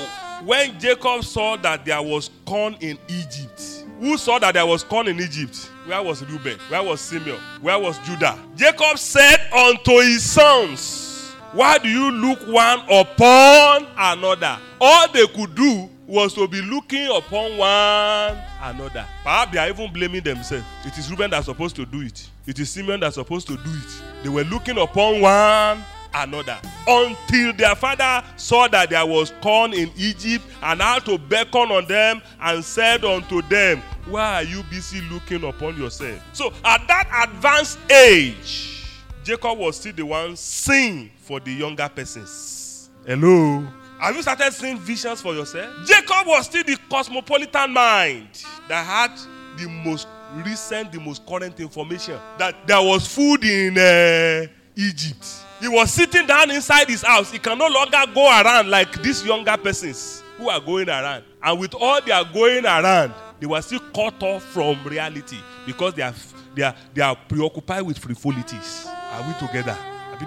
when 0.43 0.79
Jacob 0.79 1.23
saw 1.23 1.55
that 1.57 1.85
there 1.85 2.01
was 2.01 2.29
corn 2.45 2.75
in 2.81 2.97
Egypt, 3.07 3.61
who 3.99 4.17
saw 4.17 4.39
that 4.39 4.53
there 4.53 4.65
was 4.65 4.83
corn 4.83 5.07
in 5.07 5.19
Egypt? 5.19 5.55
Where 5.85 6.01
was 6.01 6.23
Reuben? 6.25 6.57
Where 6.69 6.83
was 6.83 6.99
Simeon? 6.99 7.39
Where 7.61 7.79
was 7.79 7.97
Judah? 7.99 8.37
Jacob 8.55 8.97
said 8.97 9.37
unto 9.53 9.91
his 9.99 10.23
sons, 10.23 11.31
Why 11.53 11.77
do 11.77 11.87
you 11.87 12.11
look 12.11 12.39
one 12.47 12.79
upon 12.89 13.87
another? 13.97 14.57
All 14.81 15.07
they 15.11 15.27
could 15.27 15.55
do 15.55 15.89
was 16.07 16.33
to 16.33 16.47
be 16.47 16.61
looking 16.61 17.07
upon 17.07 17.57
one 17.57 18.37
another. 18.61 19.05
Perhaps 19.23 19.51
they 19.53 19.57
are 19.59 19.69
even 19.69 19.91
blaming 19.91 20.21
themselves. 20.23 20.65
It 20.85 20.97
is 20.97 21.09
Reuben 21.09 21.31
that's 21.31 21.45
supposed 21.45 21.75
to 21.77 21.85
do 21.85 22.01
it. 22.01 22.29
It 22.45 22.59
is 22.59 22.69
Simeon 22.69 22.99
that's 22.99 23.15
supposed 23.15 23.47
to 23.47 23.55
do 23.55 23.69
it. 23.69 24.01
They 24.23 24.29
were 24.29 24.43
looking 24.43 24.77
upon 24.77 25.21
one 25.21 25.83
another 26.15 26.57
until 26.88 27.53
their 27.53 27.75
father 27.75 28.24
saw 28.38 28.67
that 28.69 28.89
there 28.89 29.05
was 29.05 29.34
corn 29.41 29.74
in 29.74 29.91
Egypt 29.98 30.43
and 30.63 30.81
had 30.81 31.05
to 31.05 31.17
beckon 31.17 31.72
on 31.72 31.86
them 31.88 32.22
and 32.41 32.63
said 32.63 33.03
unto 33.03 33.41
them, 33.43 33.81
Why 34.07 34.36
are 34.36 34.43
you 34.43 34.63
busy 34.63 35.01
looking 35.12 35.43
upon 35.43 35.77
yourself? 35.77 36.22
So 36.34 36.53
at 36.63 36.88
that 36.88 37.27
advanced 37.29 37.79
age, 37.91 38.86
Jacob 39.24 39.57
was 39.57 39.77
still 39.77 39.93
the 39.93 40.05
one 40.05 40.36
seeing 40.36 41.12
for 41.17 41.39
the 41.39 41.51
younger 41.51 41.89
persons. 41.89 42.89
Hello. 43.05 43.65
Have 44.00 44.15
you 44.15 44.22
started 44.22 44.53
seeing 44.53 44.77
visions 44.77 45.22
for 45.22 45.34
yourself? 45.34 45.74
Jacob 45.88 46.27
was 46.27 46.45
still 46.45 46.63
the 46.63 46.77
cosmopolitan 46.89 47.72
mind 47.72 48.27
that 48.67 48.86
had 48.86 49.12
the 49.57 49.67
most 49.69 50.07
recent, 50.45 50.91
the 50.91 51.00
most 51.00 51.25
current 51.25 51.60
information 51.60 52.19
that 52.38 52.67
there 52.67 52.81
was 52.81 53.07
food 53.07 53.43
in 53.43 53.77
uh, 53.77 54.45
Egypt. 54.75 55.25
He 55.59 55.67
was 55.67 55.91
sitting 55.91 56.27
down 56.27 56.51
inside 56.51 56.88
his 56.88 57.01
house. 57.01 57.31
He 57.31 57.39
can 57.39 57.57
no 57.57 57.67
longer 57.67 58.01
go 58.13 58.27
around 58.27 58.69
like 58.69 59.01
these 59.01 59.25
younger 59.25 59.55
persons 59.57 60.24
who 60.38 60.50
are 60.50 60.59
going 60.59 60.89
around. 60.89 61.24
And 61.41 61.59
with 61.59 61.74
all 61.74 62.01
they 62.01 62.12
are 62.12 62.25
going 62.25 62.65
around, 62.65 63.13
they 63.39 63.47
were 63.47 63.62
still 63.62 63.79
cut 63.93 64.21
off 64.21 64.43
from 64.43 64.83
reality 64.85 65.38
because 65.65 65.93
they 65.93 66.01
are, 66.01 66.13
they 66.55 66.63
are, 66.63 66.75
they 66.93 67.01
are 67.01 67.15
preoccupied 67.15 67.83
with 67.83 67.97
frivolities. 67.97 68.85
Are 68.88 69.27
we 69.27 69.47
together? 69.47 69.77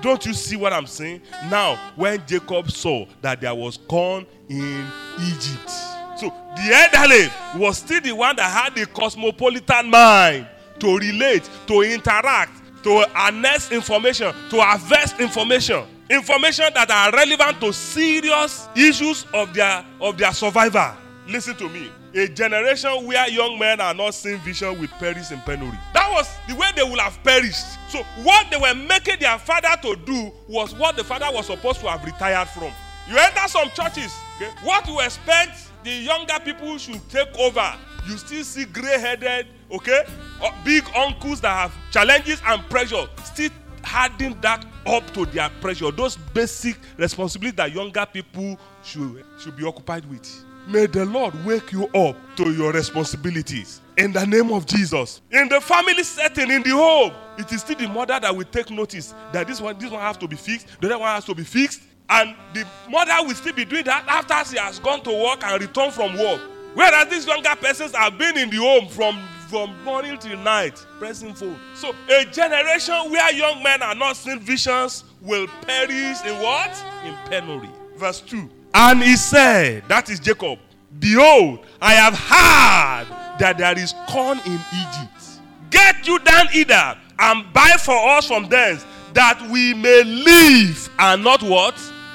Don't 0.02 0.25
you 0.26 0.35
see 0.35 0.56
what 0.56 0.73
I'm 0.73 0.87
saying? 0.87 1.23
Now, 1.50 1.78
when 1.97 2.23
Jacob 2.26 2.70
saw 2.70 3.06
that 3.23 3.40
there 3.40 3.54
was 3.54 3.78
corn 3.88 4.26
in 4.49 4.87
Egypt, 5.18 5.70
so 6.16 6.32
the 6.56 6.88
elderly 6.92 7.28
was 7.56 7.78
still 7.78 8.00
the 8.00 8.12
one 8.12 8.37
that 8.37 8.50
had 8.50 8.75
the 8.75 8.87
cosmopolitan 8.87 9.88
mind 9.88 10.47
to 10.80 10.99
relate, 10.99 11.49
to 11.66 11.82
interact, 11.82 12.52
to 12.88 13.04
harness 13.12 13.71
information, 13.71 14.33
to 14.49 14.61
harvest 14.61 15.21
information, 15.21 15.85
information 16.09 16.64
that 16.75 16.90
are 16.90 17.12
relevant 17.12 17.61
to 17.61 17.71
serious 17.71 18.66
issues 18.75 19.26
of 19.35 19.52
their 19.52 19.85
of 20.00 20.16
their 20.16 20.33
survival. 20.33 20.95
Listen 21.26 21.54
to 21.57 21.68
me. 21.68 21.90
A 22.14 22.26
generation 22.28 23.07
where 23.07 23.28
young 23.28 23.59
men 23.59 23.83
are 23.83 23.92
not 23.92 24.14
seeing 24.14 24.38
vision 24.38 24.80
will 24.80 24.88
perish 24.99 25.30
in 25.30 25.38
penury. 25.40 25.78
That 25.92 26.11
was 26.11 26.26
the 26.49 26.54
way 26.54 26.68
they 26.75 26.83
would 26.83 26.99
have 26.99 27.23
perished. 27.23 27.66
So 27.90 28.02
what 28.23 28.50
they 28.50 28.57
were 28.57 28.75
making 28.75 29.21
their 29.21 29.38
father 29.38 29.76
to 29.83 29.95
do 30.07 30.33
was 30.49 30.75
what 30.75 30.97
the 30.97 31.04
father 31.04 31.26
was 31.30 31.45
supposed 31.45 31.80
to 31.80 31.90
have 31.90 32.02
retired 32.02 32.49
from. 32.49 32.73
You 33.07 33.18
enter 33.18 33.47
some 33.47 33.68
churches, 33.71 34.16
okay? 34.37 34.50
What 34.64 34.88
you 34.88 34.99
expect 35.00 35.59
the 35.85 35.90
younger 35.90 36.38
people 36.42 36.78
should 36.78 37.07
take 37.11 37.38
over, 37.38 37.75
you 38.09 38.16
still 38.16 38.42
see 38.45 38.64
gray-headed, 38.64 39.47
okay, 39.71 40.04
uh, 40.07 40.27
Uh, 40.42 40.50
big 40.64 40.85
uncles 40.97 41.40
that 41.40 41.50
have 41.52 41.75
challenges 41.90 42.40
and 42.47 42.62
pressure, 42.71 43.07
still 43.25 43.50
adding 43.85 44.38
that 44.40 44.64
up 44.87 45.12
to 45.14 45.26
their 45.26 45.49
pressure. 45.61 45.90
Those 45.90 46.16
basic 46.35 46.78
responsibilities 46.97 47.57
that 47.57 47.73
younger 47.73 48.07
people 48.07 48.59
should 48.83 49.25
should 49.40 49.57
be 49.57 49.64
occupied 49.64 50.04
with. 50.07 50.45
May 50.68 50.87
the 50.87 51.07
Lord 51.07 51.33
wake 51.47 51.73
you 51.73 51.87
up 51.88 52.16
to 52.37 52.52
your 52.52 52.73
responsibilities 52.73 53.80
in 53.97 54.12
the 54.12 54.26
name 54.26 54.52
of 54.52 54.66
Jesus. 54.66 55.23
In 55.30 55.49
the 55.49 55.61
family 55.61 56.02
setting, 56.02 56.50
in 56.50 56.62
the 56.62 56.71
home, 56.71 57.12
it 57.38 57.50
is 57.52 57.62
still 57.62 57.76
the 57.76 57.88
mother 57.88 58.21
that 58.21 58.35
will 58.37 58.45
take 58.45 58.71
notice 58.71 59.14
that 59.33 59.47
this 59.47 59.61
one, 59.61 59.78
this 59.78 59.90
one 59.90 60.00
has 60.00 60.16
to 60.18 60.28
be 60.28 60.37
fixed, 60.37 60.68
the 60.80 60.87
other 60.88 60.99
one 60.99 61.09
has 61.09 61.25
to 61.25 61.35
be 61.35 61.42
fixed, 61.42 61.80
and 62.11 62.35
the 62.52 62.66
mother 62.90 63.14
will 63.26 63.35
still 63.35 63.54
be 63.54 63.64
doing 63.64 63.85
that 63.85 64.04
after 64.07 64.54
she 64.54 64.61
has 64.61 64.78
gone 64.78 65.02
to 65.02 65.11
work 65.11 65.42
and 65.42 65.61
returned 65.61 65.92
from 65.95 66.18
work. 66.18 66.40
Whereas 66.75 67.09
these 67.09 67.26
younger 67.26 67.57
persons 67.57 67.95
have 67.97 68.18
been 68.18 68.37
in 68.37 68.50
the 68.50 68.57
home 68.59 68.88
from, 68.88 69.18
from 69.49 69.83
morning 69.83 70.19
till 70.19 70.38
night, 70.38 70.85
pressing 70.99 71.35
phone. 71.35 71.59
So 71.75 71.95
a 72.11 72.25
generation 72.26 73.11
where 73.11 73.33
young 73.33 73.62
men 73.62 73.83
are 73.83 73.95
not 73.95 74.17
seeing 74.17 74.40
visions 74.40 75.05
will 75.23 75.47
perish 75.62 76.25
in 76.25 76.40
what? 76.43 76.85
In 77.05 77.14
penury. 77.31 77.71
Verse 77.97 78.21
2. 78.21 78.49
And 78.75 79.02
he 79.02 79.17
said, 79.17 79.85
that 79.88 80.11
is 80.11 80.21
Jacob, 80.21 80.59
Behold, 80.99 81.61
I 81.81 81.95
have 81.95 82.14
heard 82.14 83.38
that 83.38 83.59
there 83.59 83.78
is 83.78 83.95
corn 84.09 84.38
in 84.47 84.55
Egypt. 84.55 85.40
Get 85.71 86.07
you 86.07 86.19
down 86.19 86.49
hither 86.49 86.97
and 87.19 87.52
buy 87.52 87.76
for 87.78 87.97
us 88.11 88.26
from 88.26 88.49
thence, 88.49 88.85
that 89.14 89.40
we 89.50 89.75
may 89.75 90.05
live 90.05 90.90
and 90.99 91.25
not 91.25 91.43
what? 91.43 91.75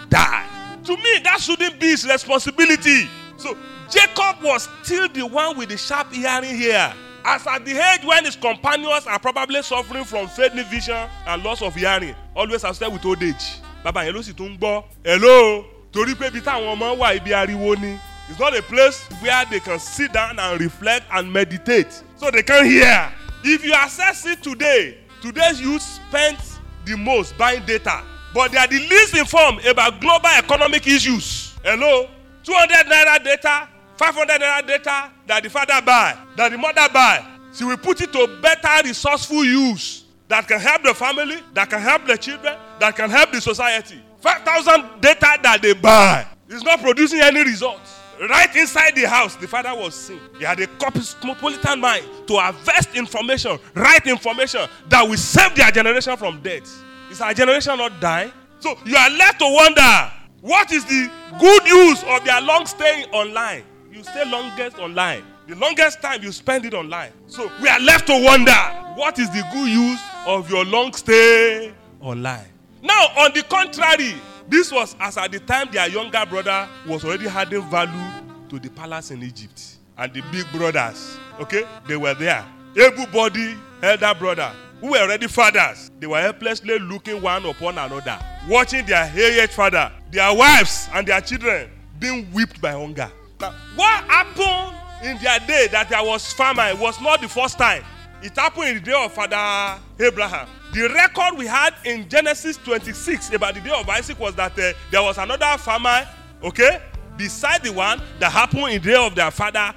Die. 0.09 0.79
To 0.85 0.95
me, 0.95 1.19
that 1.23 1.39
shouldn't 1.39 1.79
be 1.79 1.87
his 1.87 2.07
responsibility. 2.07 3.07
So 3.37 3.57
Jacob 3.89 4.43
was 4.43 4.69
still 4.83 5.07
the 5.09 5.25
one 5.25 5.57
with 5.57 5.69
the 5.69 5.77
sharp 5.77 6.11
hearing 6.11 6.55
here. 6.55 6.93
As 7.25 7.47
at 7.47 7.63
the 7.65 7.71
age 7.71 8.03
when 8.05 8.25
his 8.25 8.35
companions 8.35 9.07
are 9.07 9.19
probably 9.19 9.61
suffering 9.61 10.03
from 10.03 10.27
fading 10.27 10.65
vision 10.65 11.07
and 11.27 11.43
loss 11.43 11.61
of 11.61 11.73
hearing, 11.75 12.15
always 12.35 12.63
as 12.65 12.79
with 12.81 13.05
old 13.05 13.23
age. 13.23 13.61
Bàbá 13.83 14.03
yẹn 14.05 14.13
ló 14.15 14.21
sì 14.23 14.33
tún 14.33 14.57
gbọ́. 14.57 14.83
Hello. 15.03 15.65
torí 15.93 16.15
pé 16.15 16.27
ibi 16.27 16.41
táwọn 16.41 16.73
ọmọ 16.75 16.97
wà 16.97 17.13
ibi 17.15 17.31
ariwo 17.33 17.75
ni 17.79 17.99
it's 18.29 18.39
not 18.39 18.55
a 18.57 18.61
place 18.63 19.05
where 19.21 19.45
they 19.45 19.59
can 19.59 19.77
sit 19.79 20.11
down 20.11 20.39
and 20.39 20.59
reflect 20.59 21.05
and 21.11 21.31
meditate 21.31 21.91
so 22.17 22.31
they 22.31 22.41
can 22.41 22.65
hear 22.65 23.11
if 23.43 23.63
you 23.63 23.73
access 23.73 24.25
it 24.25 24.41
today 24.41 24.97
today's 25.21 25.61
youth 25.61 25.81
spend 25.81 26.37
the 26.85 26.97
most 26.97 27.37
buying 27.37 27.63
data 27.65 28.01
but 28.33 28.51
they 28.51 28.57
are 28.57 28.67
the 28.67 28.79
least 28.79 29.15
informed 29.15 29.63
about 29.65 30.01
global 30.01 30.29
economic 30.35 30.87
issues 30.87 31.53
hello 31.63 32.07
two 32.43 32.53
hundred 32.53 32.87
naira 32.87 33.23
data 33.23 33.69
five 33.97 34.13
hundred 34.15 34.41
naira 34.41 34.65
data 34.65 35.11
that 35.27 35.43
the 35.43 35.49
father 35.49 35.81
buy 35.85 36.17
that 36.35 36.51
the 36.51 36.57
mother 36.57 36.87
buy 36.93 37.25
she 37.53 37.63
will 37.63 37.77
put 37.77 38.01
it 38.01 38.11
to 38.11 38.39
better 38.41 38.87
resourceful 38.87 39.43
use 39.45 40.05
that 40.27 40.47
can 40.47 40.59
help 40.59 40.83
the 40.83 40.93
family 40.93 41.39
that 41.53 41.69
can 41.69 41.81
help 41.81 42.05
the 42.05 42.17
children 42.17 42.57
that 42.79 42.95
can 42.95 43.09
help 43.09 43.31
the 43.31 43.39
society 43.41 43.99
5,000 44.23 45.01
data 45.01 45.37
that 45.43 45.59
they 45.61 45.73
buy 45.73 46.25
is 46.47 46.63
not 46.63 46.79
producing 46.79 47.19
any 47.19 47.43
results. 47.43 47.99
Right 48.29 48.55
inside 48.55 48.95
the 48.95 49.03
house, 49.09 49.35
the 49.35 49.47
father 49.49 49.75
was 49.75 49.93
seeing. 49.93 50.21
He 50.37 50.45
had 50.45 50.61
a 50.61 50.67
cosmopolitan 50.67 51.81
mind 51.81 52.05
to 52.27 52.37
harvest 52.37 52.95
information, 52.95 53.59
right 53.73 54.05
information 54.07 54.61
that 54.87 55.01
will 55.01 55.17
save 55.17 55.55
their 55.55 55.69
generation 55.71 56.15
from 56.15 56.41
death. 56.41 56.71
Is 57.11 57.19
our 57.19 57.33
generation 57.33 57.77
not 57.77 57.99
dying? 57.99 58.31
So 58.59 58.77
you 58.85 58.95
are 58.95 59.09
left 59.09 59.39
to 59.39 59.45
wonder 59.45 60.11
what 60.39 60.71
is 60.71 60.85
the 60.85 61.11
good 61.37 61.67
use 61.67 62.01
of 62.03 62.23
their 62.23 62.39
long 62.39 62.65
stay 62.65 63.03
online? 63.11 63.63
You 63.93 64.01
stay 64.01 64.25
longest 64.25 64.79
online. 64.79 65.23
The 65.45 65.53
longest 65.53 66.01
time 66.01 66.23
you 66.23 66.31
spend 66.31 66.65
it 66.65 66.73
online. 66.73 67.11
So 67.27 67.51
we 67.61 67.69
are 67.69 67.79
left 67.79 68.07
to 68.07 68.23
wonder 68.23 68.51
what 68.95 69.19
is 69.19 69.29
the 69.29 69.47
good 69.53 69.69
use 69.69 70.01
of 70.25 70.49
your 70.49 70.65
long 70.65 70.93
stay 70.93 71.71
online? 72.01 72.47
Now, 72.81 73.09
on 73.19 73.33
the 73.35 73.43
contrary, 73.43 74.15
this 74.47 74.71
was 74.71 74.95
as 74.99 75.15
at 75.17 75.31
the 75.31 75.39
time 75.41 75.67
their 75.71 75.87
younger 75.89 76.25
brother 76.25 76.67
was 76.87 77.05
already 77.05 77.27
adding 77.27 77.61
value 77.69 78.09
to 78.49 78.57
the 78.57 78.71
palace 78.71 79.11
in 79.11 79.21
Egypt. 79.21 79.77
And 79.95 80.11
the 80.11 80.23
big 80.31 80.51
brothers, 80.51 81.19
okay, 81.39 81.63
they 81.87 81.95
were 81.95 82.15
there. 82.15 82.43
Able 82.75 83.05
body, 83.07 83.55
elder 83.83 84.15
brother, 84.17 84.51
who 84.81 84.89
were 84.89 84.97
already 85.01 85.27
fathers, 85.27 85.91
they 85.99 86.07
were 86.07 86.19
helplessly 86.19 86.79
looking 86.79 87.21
one 87.21 87.45
upon 87.45 87.77
another, 87.77 88.17
watching 88.49 88.87
their 88.87 89.05
aged 89.15 89.51
father, 89.51 89.91
their 90.09 90.33
wives, 90.33 90.89
and 90.95 91.07
their 91.07 91.21
children 91.21 91.69
being 91.99 92.25
whipped 92.31 92.59
by 92.59 92.71
hunger. 92.71 93.11
Now, 93.43 93.53
what 93.75 94.03
happened 94.05 94.77
in 95.03 95.21
their 95.21 95.37
day 95.39 95.67
that 95.71 95.89
there 95.89 96.01
was 96.01 96.31
famine 96.31 96.79
was 96.79 97.01
not 97.01 97.19
the 97.21 97.27
first 97.27 97.57
time. 97.57 97.83
It 98.21 98.33
happened 98.37 98.69
in 98.69 98.75
the 98.75 98.81
day 98.81 98.93
of 98.93 99.11
Father 99.11 99.81
Abraham. 99.99 100.47
The 100.73 100.87
record 100.87 101.37
we 101.37 101.45
had 101.45 101.73
in 101.83 102.07
Genesis 102.07 102.55
26 102.55 103.33
about 103.33 103.55
the 103.55 103.59
day 103.59 103.71
of 103.77 103.89
Isaac 103.89 104.17
was 104.17 104.33
that 104.35 104.57
uh, 104.57 104.71
there 104.91 105.03
was 105.03 105.17
another 105.17 105.57
farmer, 105.57 106.07
okay, 106.41 106.81
beside 107.17 107.63
the 107.63 107.73
one 107.73 108.01
that 108.19 108.31
happened 108.31 108.69
in 108.69 108.81
the 108.81 108.91
day 108.91 108.95
of 108.95 109.13
their 109.13 109.29
father 109.29 109.73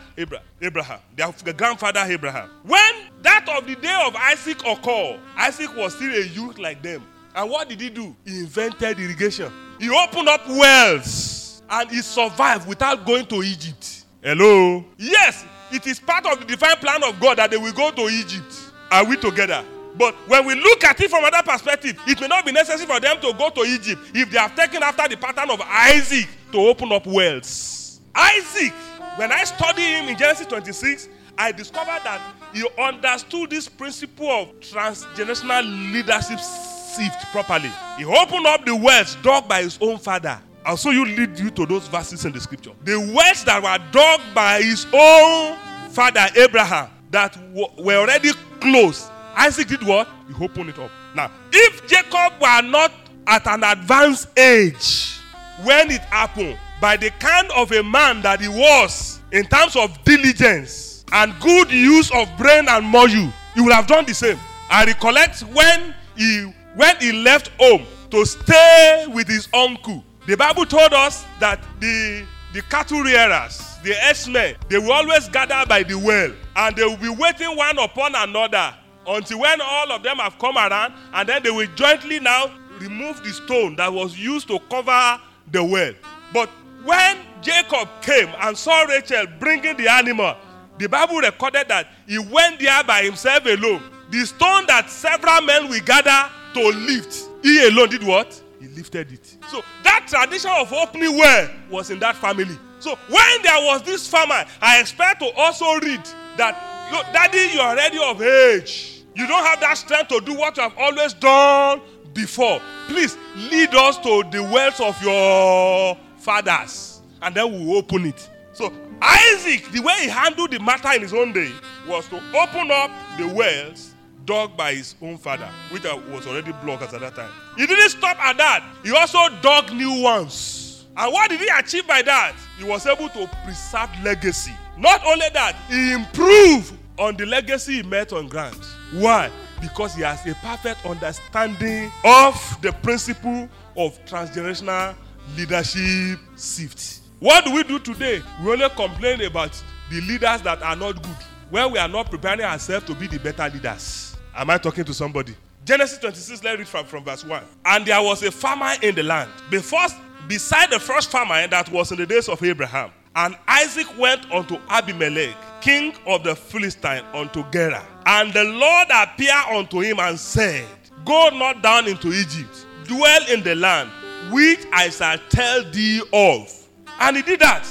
Abraham, 0.63 1.01
their 1.17 1.33
grandfather 1.53 2.05
Abraham. 2.07 2.49
When 2.63 2.95
that 3.23 3.49
of 3.49 3.67
the 3.67 3.75
day 3.75 4.01
of 4.07 4.15
Isaac 4.15 4.65
occurred, 4.65 5.19
Isaac 5.37 5.77
was 5.77 5.97
still 5.97 6.15
a 6.15 6.25
youth 6.25 6.59
like 6.59 6.83
them. 6.83 7.05
And 7.35 7.51
what 7.51 7.69
did 7.69 7.81
he 7.81 7.91
do? 7.91 8.15
He 8.25 8.39
invented 8.39 9.01
irrigation. 9.01 9.51
He 9.81 9.91
opened 9.91 10.29
up 10.29 10.47
wells 10.47 11.36
and 11.71 11.91
he 11.91 12.03
survived 12.03 12.69
without 12.69 13.05
going 13.07 13.27
to 13.27 13.43
Egypt. 13.43 14.05
Hello? 14.23 14.85
Yes, 14.99 15.45
it 15.73 15.87
is 15.87 16.01
part 16.01 16.27
of 16.27 16.41
the 16.41 16.47
divine 16.47 16.77
plan 16.77 17.03
of 17.05 17.19
God 17.21 17.39
that 17.39 17.51
they 17.51 17.57
will 17.57 17.73
go 17.73 17.91
to 17.91 18.03
Egypt. 18.09 18.55
Are 18.91 19.05
we 19.05 19.17
together? 19.17 19.65
But 19.99 20.15
when 20.29 20.45
we 20.47 20.55
look 20.55 20.85
at 20.85 21.01
it 21.01 21.11
from 21.11 21.25
another 21.25 21.51
perspective, 21.51 21.99
it 22.07 22.21
may 22.21 22.29
not 22.29 22.45
be 22.45 22.53
necessary 22.53 22.87
for 22.87 23.01
them 23.01 23.21
to 23.21 23.33
go 23.33 23.51
to 23.51 23.61
Egypt 23.63 24.01
if 24.15 24.31
they 24.31 24.39
have 24.39 24.55
taken 24.55 24.83
after 24.83 25.09
the 25.09 25.17
pattern 25.17 25.51
of 25.51 25.61
Isaac 25.63 26.29
to 26.53 26.59
open 26.59 26.93
up 26.93 27.07
wells. 27.07 28.01
Isaac, 28.15 28.73
when 29.17 29.33
I 29.33 29.45
study 29.45 29.83
him 29.83 30.09
in 30.09 30.17
Genesis 30.17 30.47
26, 30.47 31.09
I 31.39 31.53
discovered 31.53 32.01
that 32.05 32.21
he 32.53 32.67
understood 32.79 33.51
this 33.51 33.69
principle 33.69 34.31
of 34.31 34.61
transgenerational 34.61 35.93
leadership 35.93 36.39
shift 36.39 37.27
properly. 37.33 37.71
He 37.99 38.05
opened 38.05 38.47
up 38.47 38.65
the 38.65 38.75
wells 38.75 39.17
dug 39.23 39.49
by 39.49 39.63
his 39.63 39.79
own 39.81 39.99
father. 39.99 40.41
Show 40.75 40.91
you 40.91 41.05
lead 41.05 41.39
you 41.39 41.51
to 41.51 41.67
those 41.67 41.87
verses 41.87 42.25
in 42.25 42.33
the 42.33 42.41
scripture. 42.41 42.73
The 42.83 42.99
wells 42.99 43.45
that 43.45 43.63
were 43.63 43.79
dug 43.93 44.21
by 44.35 44.63
his 44.63 44.87
own 44.93 45.57
father 45.91 46.27
Abraham 46.37 46.91
that 47.11 47.39
were 47.79 47.95
already 47.97 48.33
closed 48.61 49.11
Isaac 49.37 49.69
did 49.69 49.87
what? 49.87 50.09
He 50.29 50.45
opened 50.45 50.71
it 50.71 50.79
up. 50.79 50.91
Now, 51.15 51.31
if 51.53 51.87
Jacob 51.87 52.41
were 52.41 52.63
not 52.63 52.91
at 53.27 53.47
an 53.47 53.63
advanced 53.65 54.29
age 54.39 55.19
when 55.63 55.91
it 55.91 56.01
happened, 56.03 56.59
by 56.81 56.97
the 56.97 57.11
kind 57.19 57.51
of 57.55 57.71
a 57.73 57.83
man 57.83 58.23
that 58.23 58.41
he 58.41 58.49
was 58.49 59.21
in 59.33 59.45
terms 59.47 59.77
of 59.77 60.03
diligence 60.05 61.05
and 61.13 61.35
good 61.41 61.71
use 61.71 62.11
of 62.13 62.29
brain 62.39 62.67
and 62.69 62.85
muscle, 62.87 63.31
he 63.55 63.61
would 63.61 63.73
have 63.73 63.87
done 63.87 64.05
the 64.07 64.15
same. 64.15 64.39
I 64.71 64.85
recollect 64.85 65.41
when 65.43 65.95
he 66.17 66.53
when 66.75 66.97
he 67.01 67.13
left 67.13 67.51
home 67.59 67.85
to 68.11 68.25
stay 68.25 69.07
with 69.09 69.29
his 69.29 69.49
uncle. 69.55 70.03
The 70.27 70.37
Bible 70.37 70.67
told 70.67 70.93
us 70.93 71.25
that 71.39 71.63
the 71.79 72.27
the 72.53 72.63
cattle 72.63 73.01
rearers, 73.03 73.77
the 73.85 73.93
herdsmen, 73.95 74.57
they 74.69 74.79
will 74.79 74.93
always 74.93 75.29
gather 75.29 75.65
by 75.69 75.83
the 75.83 75.95
well 75.95 76.33
and 76.57 76.75
they 76.75 76.85
will 76.85 76.97
be 76.97 77.11
waiting 77.11 77.55
one 77.57 77.79
upon 77.79 78.15
another 78.15 78.75
until 79.07 79.41
when 79.41 79.61
all 79.61 79.93
of 79.93 80.03
them 80.03 80.17
have 80.17 80.39
come 80.39 80.57
around 80.57 80.95
and 81.13 81.29
then 81.29 81.43
they 81.43 81.51
will 81.51 81.69
jointly 81.75 82.19
now 82.19 82.51
remove 82.81 83.23
the 83.23 83.31
stone 83.31 83.77
that 83.77 83.93
was 83.93 84.19
used 84.19 84.49
to 84.49 84.59
cover 84.71 85.21
the 85.53 85.63
well. 85.63 85.93
But 86.33 86.49
when 86.85 87.19
Jacob 87.43 87.89
came 88.01 88.29
and 88.41 88.57
saw 88.57 88.83
Rachel 88.85 89.27
bringing 89.39 89.77
the 89.77 89.89
animal, 89.89 90.35
the 90.79 90.89
Bible 90.89 91.19
recorded 91.19 91.69
that 91.69 91.89
he 92.09 92.19
went 92.19 92.59
there 92.59 92.83
by 92.85 93.03
himself 93.03 93.45
alone. 93.45 93.83
The 94.11 94.25
stone 94.25 94.67
that 94.67 94.89
several 94.89 95.43
men 95.43 95.69
will 95.69 95.81
gather 95.81 96.33
to 96.55 96.69
lift, 96.69 97.29
he 97.43 97.69
alone 97.69 97.91
did 97.91 98.03
what? 98.03 98.41
He 98.61 98.69
lifted 98.69 99.13
it. 99.13 99.37
So 99.51 99.63
that 99.83 100.07
tradition 100.09 100.51
of 100.57 100.73
opening 100.73 101.17
well 101.17 101.51
was 101.71 101.91
in 101.91 101.99
that 102.01 102.17
family. 102.17 102.59
So 102.79 102.97
when 103.09 103.43
there 103.43 103.65
was 103.65 103.83
this 103.83 104.09
farmer, 104.09 104.45
I 104.61 104.81
expect 104.81 105.21
to 105.21 105.31
also 105.37 105.79
read 105.81 106.01
that, 106.37 106.91
"Look, 106.93 107.07
Daddy, 107.13 107.53
you 107.53 107.61
are 107.61 107.71
already 107.71 107.99
of 107.99 108.23
age. 108.23 109.03
You 109.15 109.27
don't 109.27 109.45
have 109.45 109.61
that 109.61 109.79
strength 109.79 110.09
to 110.09 110.21
do 110.21 110.35
what 110.35 110.57
you 110.57 110.63
have 110.63 110.77
always 110.79 111.15
done 111.15 111.81
before. 112.13 112.61
Please 112.89 113.17
lead 113.51 113.75
us 113.75 113.99
to 113.99 114.25
the 114.31 114.43
wells 114.43 114.81
of 114.81 115.01
your 115.03 115.97
fathers, 116.19 117.01
and 117.23 117.35
then 117.35 117.51
we 117.51 117.65
will 117.65 117.79
open 117.79 118.07
it. 118.07 118.29
So 118.53 118.73
Isaac, 119.01 119.71
the 119.73 119.81
way 119.81 119.95
he 120.03 120.09
handled 120.09 120.51
the 120.51 120.59
matter 120.59 120.93
in 120.93 121.03
his 121.03 121.13
own 121.13 121.33
day, 121.33 121.53
was 121.87 122.09
to 122.09 122.17
open 122.35 122.71
up 122.71 122.91
the 123.19 123.27
wells 123.29 123.95
dug 124.27 124.57
by 124.57 124.75
his 124.75 124.95
own 125.01 125.17
father, 125.17 125.49
which 125.71 125.85
was 125.85 126.27
already 126.27 126.53
blocked 126.65 126.83
at 126.83 127.01
that 127.01 127.15
time. 127.15 127.31
He 127.57 127.67
didn't 127.67 127.91
stop 127.91 128.19
at 128.19 128.37
that. 128.37 128.65
He 128.83 128.91
also 128.91 129.19
dug 129.41 129.73
new 129.73 130.03
ones. 130.03 130.85
And 130.97 131.13
what 131.13 131.31
did 131.31 131.41
he 131.41 131.49
achieve 131.59 131.87
by 131.87 132.03
that? 132.03 132.35
He 132.59 132.65
was 132.65 132.87
able 132.87 133.09
to 133.11 133.31
preserve 133.45 133.91
legacy. 134.03 134.53
Not 134.77 135.05
only 135.07 135.27
that, 135.33 135.55
he 135.69 135.93
improved 135.93 136.75
on 136.99 137.17
the 137.17 137.27
legacy 137.27 137.77
he 137.77 137.83
met 137.83 138.13
on 138.13 138.29
ground. 138.29 138.61
Why? 138.93 139.31
Because 139.61 139.95
he 139.95 140.03
has 140.03 140.27
a 140.27 140.35
perfect 140.37 140.85
understanding 140.85 141.91
of 142.05 142.59
the 142.63 142.73
principle 142.83 143.49
of 143.77 143.99
transgenerational 144.07 144.95
leadership 145.37 146.19
shift. 146.39 147.01
What 147.21 147.45
do 147.45 147.53
we 147.53 147.63
do 147.63 147.79
today? 147.79 148.23
We 148.43 148.53
only 148.53 148.69
complain 148.71 149.23
about 149.23 149.51
the 149.91 150.01
leaders 150.03 150.43
that 150.43 150.63
are 150.63 150.77
not 150.77 151.03
good, 151.03 151.17
when 151.51 151.73
we 151.73 151.79
are 151.79 151.89
not 151.89 152.11
preparing 152.11 152.41
ourselves 152.41 152.87
to 152.87 152.95
be 152.95 153.07
the 153.07 153.19
better 153.19 153.49
leaders. 153.49 154.16
Am 154.37 154.51
I 154.51 154.59
talking 154.59 154.85
to 154.85 154.93
somebody? 154.93 155.35
Genesis 155.65 155.99
26, 155.99 156.45
let's 156.45 156.59
read 156.59 156.69
from, 156.69 156.85
from 156.85 157.05
verse 157.05 157.25
1. 157.25 157.43
And 157.65 157.87
there 157.87 158.01
was 158.03 158.23
a 158.23 158.31
farmer 158.31 158.73
in 158.83 158.95
the 158.95 159.03
land. 159.03 159.31
Before, 159.51 159.87
beside 160.29 160.71
the 160.71 160.79
first 160.79 161.11
farmer 161.11 161.47
that 161.49 161.71
was 161.71 161.91
in 161.91 161.99
the 161.99 162.07
days 162.07 162.29
of 162.29 162.43
Abraham. 162.45 162.91
And 163.17 163.35
Isaac 163.49 163.87
went 163.99 164.31
unto 164.31 164.59
Abimelech, 164.69 165.35
king 165.63 165.95
of 166.07 166.23
the 166.23 166.37
Philistine, 166.37 167.03
unto 167.15 167.43
Gerar. 167.51 167.83
And 168.05 168.33
the 168.35 168.45
Lord 168.45 168.89
appeared 168.95 169.47
unto 169.55 169.81
him 169.81 169.99
and 170.01 170.21
said, 170.21 170.67
Go 171.07 171.31
not 171.31 171.63
down 171.63 171.89
into 171.89 172.13
Egypt, 172.13 172.67
dwell 172.85 173.21
in 173.31 173.43
the 173.43 173.55
land 173.55 173.91
which 174.31 174.67
I 174.71 174.91
shall 174.91 175.19
tell 175.31 175.65
thee 175.71 176.03
of. 176.13 176.69
And 177.01 177.17
he 177.17 177.23
did 177.23 177.41
that. 177.41 177.67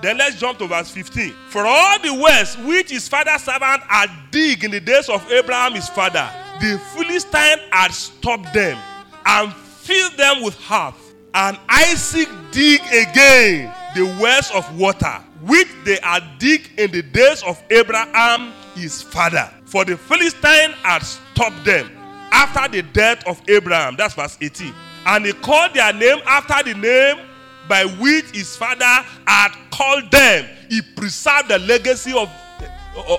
Then 0.00 0.18
let's 0.18 0.38
jump 0.38 0.58
to 0.58 0.66
verse 0.66 0.90
15. 0.90 1.34
For 1.48 1.66
all 1.66 1.98
the 1.98 2.14
wells 2.14 2.56
which 2.58 2.90
his 2.90 3.08
father's 3.08 3.42
servant 3.42 3.82
had 3.88 4.10
dig 4.30 4.64
in 4.64 4.70
the 4.70 4.80
days 4.80 5.08
of 5.08 5.28
Abraham 5.30 5.74
his 5.74 5.88
father, 5.88 6.28
the 6.60 6.80
Philistine 6.94 7.58
had 7.72 7.92
stopped 7.92 8.52
them 8.54 8.78
and 9.26 9.52
filled 9.52 10.16
them 10.16 10.42
with 10.42 10.58
half. 10.60 10.96
And 11.34 11.58
Isaac 11.68 12.28
dig 12.52 12.80
again 12.80 13.72
the 13.94 14.04
wells 14.20 14.50
of 14.52 14.78
water 14.78 15.24
which 15.42 15.68
they 15.84 15.98
had 16.02 16.24
dig 16.38 16.68
in 16.78 16.90
the 16.90 17.02
days 17.02 17.42
of 17.42 17.62
Abraham 17.70 18.52
his 18.74 19.02
father. 19.02 19.50
For 19.64 19.84
the 19.84 19.96
Philistine 19.96 20.72
had 20.82 21.02
stopped 21.02 21.64
them 21.64 21.90
after 22.32 22.68
the 22.68 22.82
death 22.82 23.26
of 23.26 23.40
Abraham. 23.48 23.96
That's 23.96 24.14
verse 24.14 24.36
18. 24.40 24.72
And 25.06 25.26
he 25.26 25.32
called 25.32 25.74
their 25.74 25.92
name 25.92 26.18
after 26.26 26.72
the 26.72 26.78
name 26.78 27.24
by 27.68 27.84
which 27.84 28.30
his 28.30 28.56
father 28.56 29.06
had 29.26 29.50
called 29.78 30.10
them. 30.10 30.44
He 30.68 30.82
preserved 30.82 31.48
the 31.48 31.58
legacy 31.60 32.12
of, 32.12 32.28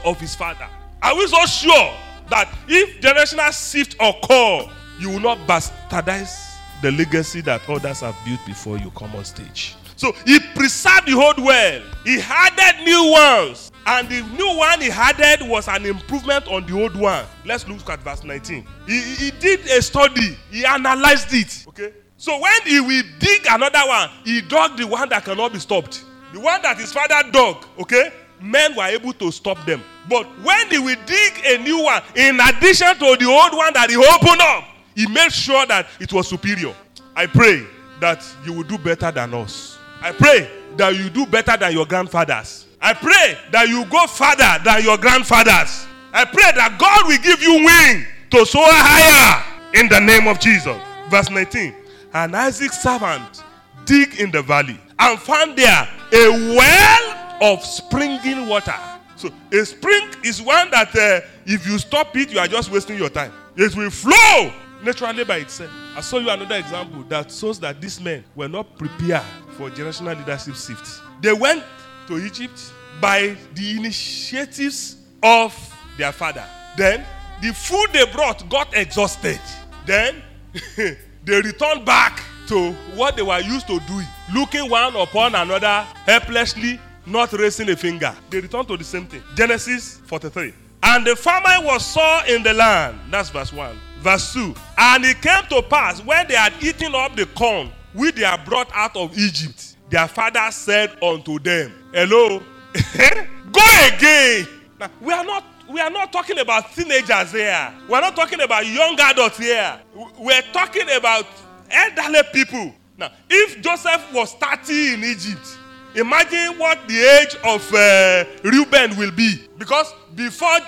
of 0.06 0.20
his 0.20 0.36
father. 0.36 0.68
Are 1.02 1.16
we 1.16 1.26
so 1.28 1.46
sure 1.46 1.94
that 2.30 2.54
if 2.68 3.00
generational 3.02 3.52
shift 3.72 3.96
occur, 3.96 4.70
you 5.00 5.10
will 5.10 5.22
not 5.22 5.38
bastardize 5.48 6.58
the 6.82 6.92
legacy 6.92 7.40
that 7.42 7.68
others 7.70 8.02
have 8.02 8.16
built 8.26 8.46
before 8.46 8.78
you 8.78 8.92
come 8.92 9.16
on 9.16 9.24
stage? 9.24 9.76
So 9.96 10.12
he 10.26 10.40
preserved 10.56 11.08
the 11.08 11.14
old 11.14 11.40
well. 11.40 11.82
He 12.04 12.20
added 12.22 12.84
new 12.84 13.12
ones. 13.12 13.72
And 13.86 14.08
the 14.08 14.22
new 14.38 14.58
one 14.58 14.82
he 14.82 14.92
added 14.92 15.48
was 15.48 15.68
an 15.68 15.86
improvement 15.86 16.48
on 16.48 16.66
the 16.68 16.80
old 16.80 16.96
one. 16.96 17.26
Let's 17.46 17.68
look 17.68 17.90
at 17.90 18.02
verse 18.02 18.24
19. 18.24 18.68
He, 18.86 19.02
he 19.02 19.32
did 19.32 19.62
a 19.62 19.82
study, 19.82 20.38
he 20.52 20.66
analyzed 20.66 21.34
it. 21.34 21.66
Okay. 21.70 21.94
So 22.18 22.40
when 22.40 22.62
he 22.66 22.82
will 22.82 23.04
dig 23.20 23.46
another 23.50 23.80
one, 23.88 24.10
he 24.26 24.42
dug 24.42 24.78
the 24.78 24.86
one 24.86 25.08
that 25.10 25.24
cannot 25.24 25.54
be 25.54 25.60
stopped. 25.60 26.04
The 26.34 26.40
one 26.40 26.62
that 26.62 26.78
his 26.78 26.94
father 26.94 27.30
dug, 27.32 27.66
okay, 27.80 28.12
men 28.42 28.76
were 28.76 28.86
able 28.86 29.14
to 29.14 29.32
stop 29.32 29.66
them. 29.66 29.82
But 30.08 30.26
when 30.44 30.70
he 30.70 30.80
will 30.80 30.98
dig 31.06 31.34
a 31.46 31.58
new 31.58 31.84
one, 31.84 32.02
in 32.16 32.40
addition 32.40 32.94
to 32.96 33.16
the 33.18 33.26
old 33.26 33.54
one 33.56 33.74
that 33.74 33.90
he 33.90 33.96
opened 33.98 34.42
up, 34.42 34.64
he 34.96 35.08
made 35.08 35.32
sure 35.32 35.66
that 35.68 35.88
it 36.00 36.12
was 36.12 36.28
superior. 36.28 36.74
I 37.16 37.26
pray 37.26 37.66
that 38.00 38.26
you 38.46 38.54
will 38.54 38.64
do 38.64 38.78
better 38.78 39.12
than 39.12 39.34
us. 39.34 39.78
I 40.02 40.12
pray 40.12 40.50
that 40.78 40.96
you 40.96 41.10
do 41.10 41.26
better 41.26 41.58
than 41.58 41.74
your 41.74 41.86
grandfathers. 41.86 42.66
I 42.82 42.94
pray 42.94 43.38
that 43.52 43.68
you 43.68 43.86
go 43.86 44.08
further 44.08 44.64
than 44.64 44.84
your 44.84 44.98
grandfathers. 44.98 45.86
I 46.14 46.26
pray 46.26 46.52
that 46.56 46.78
God 46.80 47.08
will 47.08 47.18
give 47.18 47.42
you 47.42 47.66
wing 47.66 48.06
to 48.32 48.46
soar 48.46 48.64
higher 48.66 49.44
in 49.74 49.90
the 49.90 50.00
name 50.00 50.28
of 50.28 50.40
Jesus. 50.40 50.78
Verse 51.10 51.30
19. 51.30 51.76
And 52.14 52.36
Isaac's 52.36 52.82
servant 52.82 53.44
dig 53.86 54.20
in 54.20 54.32
the 54.32 54.42
valley 54.42 54.80
and 55.00 55.20
found 55.20 55.58
there 55.58 55.88
a 56.14 56.56
well 56.56 57.54
of 57.54 57.64
springing 57.64 58.48
water. 58.48 58.76
So 59.16 59.30
a 59.52 59.66
spring 59.66 60.10
is 60.24 60.42
one 60.42 60.72
that 60.72 60.96
uh, 60.96 61.26
if 61.46 61.66
you 61.68 61.78
stop 61.80 62.16
it, 62.16 62.32
you 62.32 62.40
are 62.40 62.48
just 62.48 62.72
wasting 62.72 62.98
your 62.98 63.10
time. 63.10 63.32
It 63.56 63.76
will 63.76 63.90
flow 63.90 64.52
naturally 64.84 65.24
by 65.24 65.38
itself. 65.38 65.72
I 65.96 66.02
saw 66.02 66.20
you 66.20 66.30
another 66.30 66.56
example 66.56 67.04
that 67.10 67.32
shows 67.32 67.60
that 67.60 67.82
these 67.82 68.00
men 68.00 68.24
were 68.36 68.48
not 68.48 68.78
prepared 68.78 69.24
for 69.58 69.70
generational 69.70 70.18
leadership 70.18 70.56
shift. 70.56 71.02
They 71.22 71.34
went 71.34 71.64
to 72.08 72.18
Egypt 72.18 72.72
by 73.02 73.36
the 73.54 73.72
initiatives 73.78 74.98
of 75.22 75.54
their 75.98 76.12
father. 76.12 76.46
Then 76.78 77.06
the 77.42 77.54
food 77.54 77.88
they 77.92 78.10
brought 78.12 78.48
got 78.50 78.74
exhausted. 78.76 79.40
Then 79.86 80.22
they 80.78 81.42
returned 81.42 81.86
back 81.86 82.24
to 82.50 82.72
what 82.96 83.16
they 83.16 83.22
were 83.22 83.40
used 83.40 83.68
to 83.68 83.80
doing, 83.82 84.08
looking 84.34 84.70
one 84.70 84.96
upon 84.96 85.36
another 85.36 85.88
helplessly, 86.06 86.80
not 87.06 87.32
raising 87.34 87.70
a 87.70 87.76
finger. 87.76 88.14
They 88.30 88.40
returned 88.42 88.68
to 88.68 88.78
the 88.78 88.84
same 88.84 89.06
thing. 89.06 89.24
Genesis 89.36 89.98
43. 90.06 90.54
And 90.82 91.06
the 91.06 91.16
farmer 91.16 91.66
was 91.66 91.86
sore 91.86 92.22
in 92.28 92.44
the 92.44 92.54
land. 92.54 93.00
That's 93.12 93.30
verse 93.30 93.54
1. 93.54 93.78
Verse 94.02 94.34
2. 94.34 94.56
And 94.78 95.06
it 95.06 95.22
came 95.22 95.44
to 95.50 95.62
pass 95.62 96.04
when 96.04 96.28
they 96.28 96.36
had 96.36 96.54
eaten 96.62 96.96
up 96.96 97.16
the 97.16 97.26
corn 97.28 97.72
which 97.94 98.16
they 98.16 98.24
had 98.24 98.46
brought 98.46 98.70
out 98.74 98.96
of 98.96 99.18
Egypt, 99.18 99.76
their 99.90 100.08
father 100.08 100.48
said 100.52 100.92
unto 101.04 101.40
them, 101.40 101.74
Hello, 101.94 102.40
go 103.52 103.62
again. 103.88 104.48
Now, 104.80 104.90
we 105.02 105.12
are 105.14 105.24
not 105.24 105.44
we 105.70 105.80
are 105.80 105.90
not 105.92 106.12
talking 106.12 106.40
about 106.40 106.72
teenagers 106.74 107.32
here. 107.32 107.72
We 107.88 107.94
are 107.94 108.02
not 108.02 108.16
talking 108.16 108.42
about 108.42 108.66
young 108.66 109.00
adults 109.00 109.38
here. 109.38 109.80
We 110.20 110.34
are 110.34 110.42
talking 110.52 110.88
about 110.96 111.28
elderly 111.72 112.22
people. 112.34 112.74
Now, 112.98 113.12
if 113.30 113.62
Joseph 113.62 114.14
was 114.14 114.34
30 114.34 114.94
in 114.96 115.04
Egypt, 115.04 115.58
imagine 115.96 116.58
what 116.60 116.80
the 116.88 117.00
age 117.00 117.36
of 117.44 117.74
uh, 117.74 118.26
Reuben 118.44 118.98
will 118.98 119.12
be. 119.12 119.48
Because 119.58 119.94
before, 120.16 120.60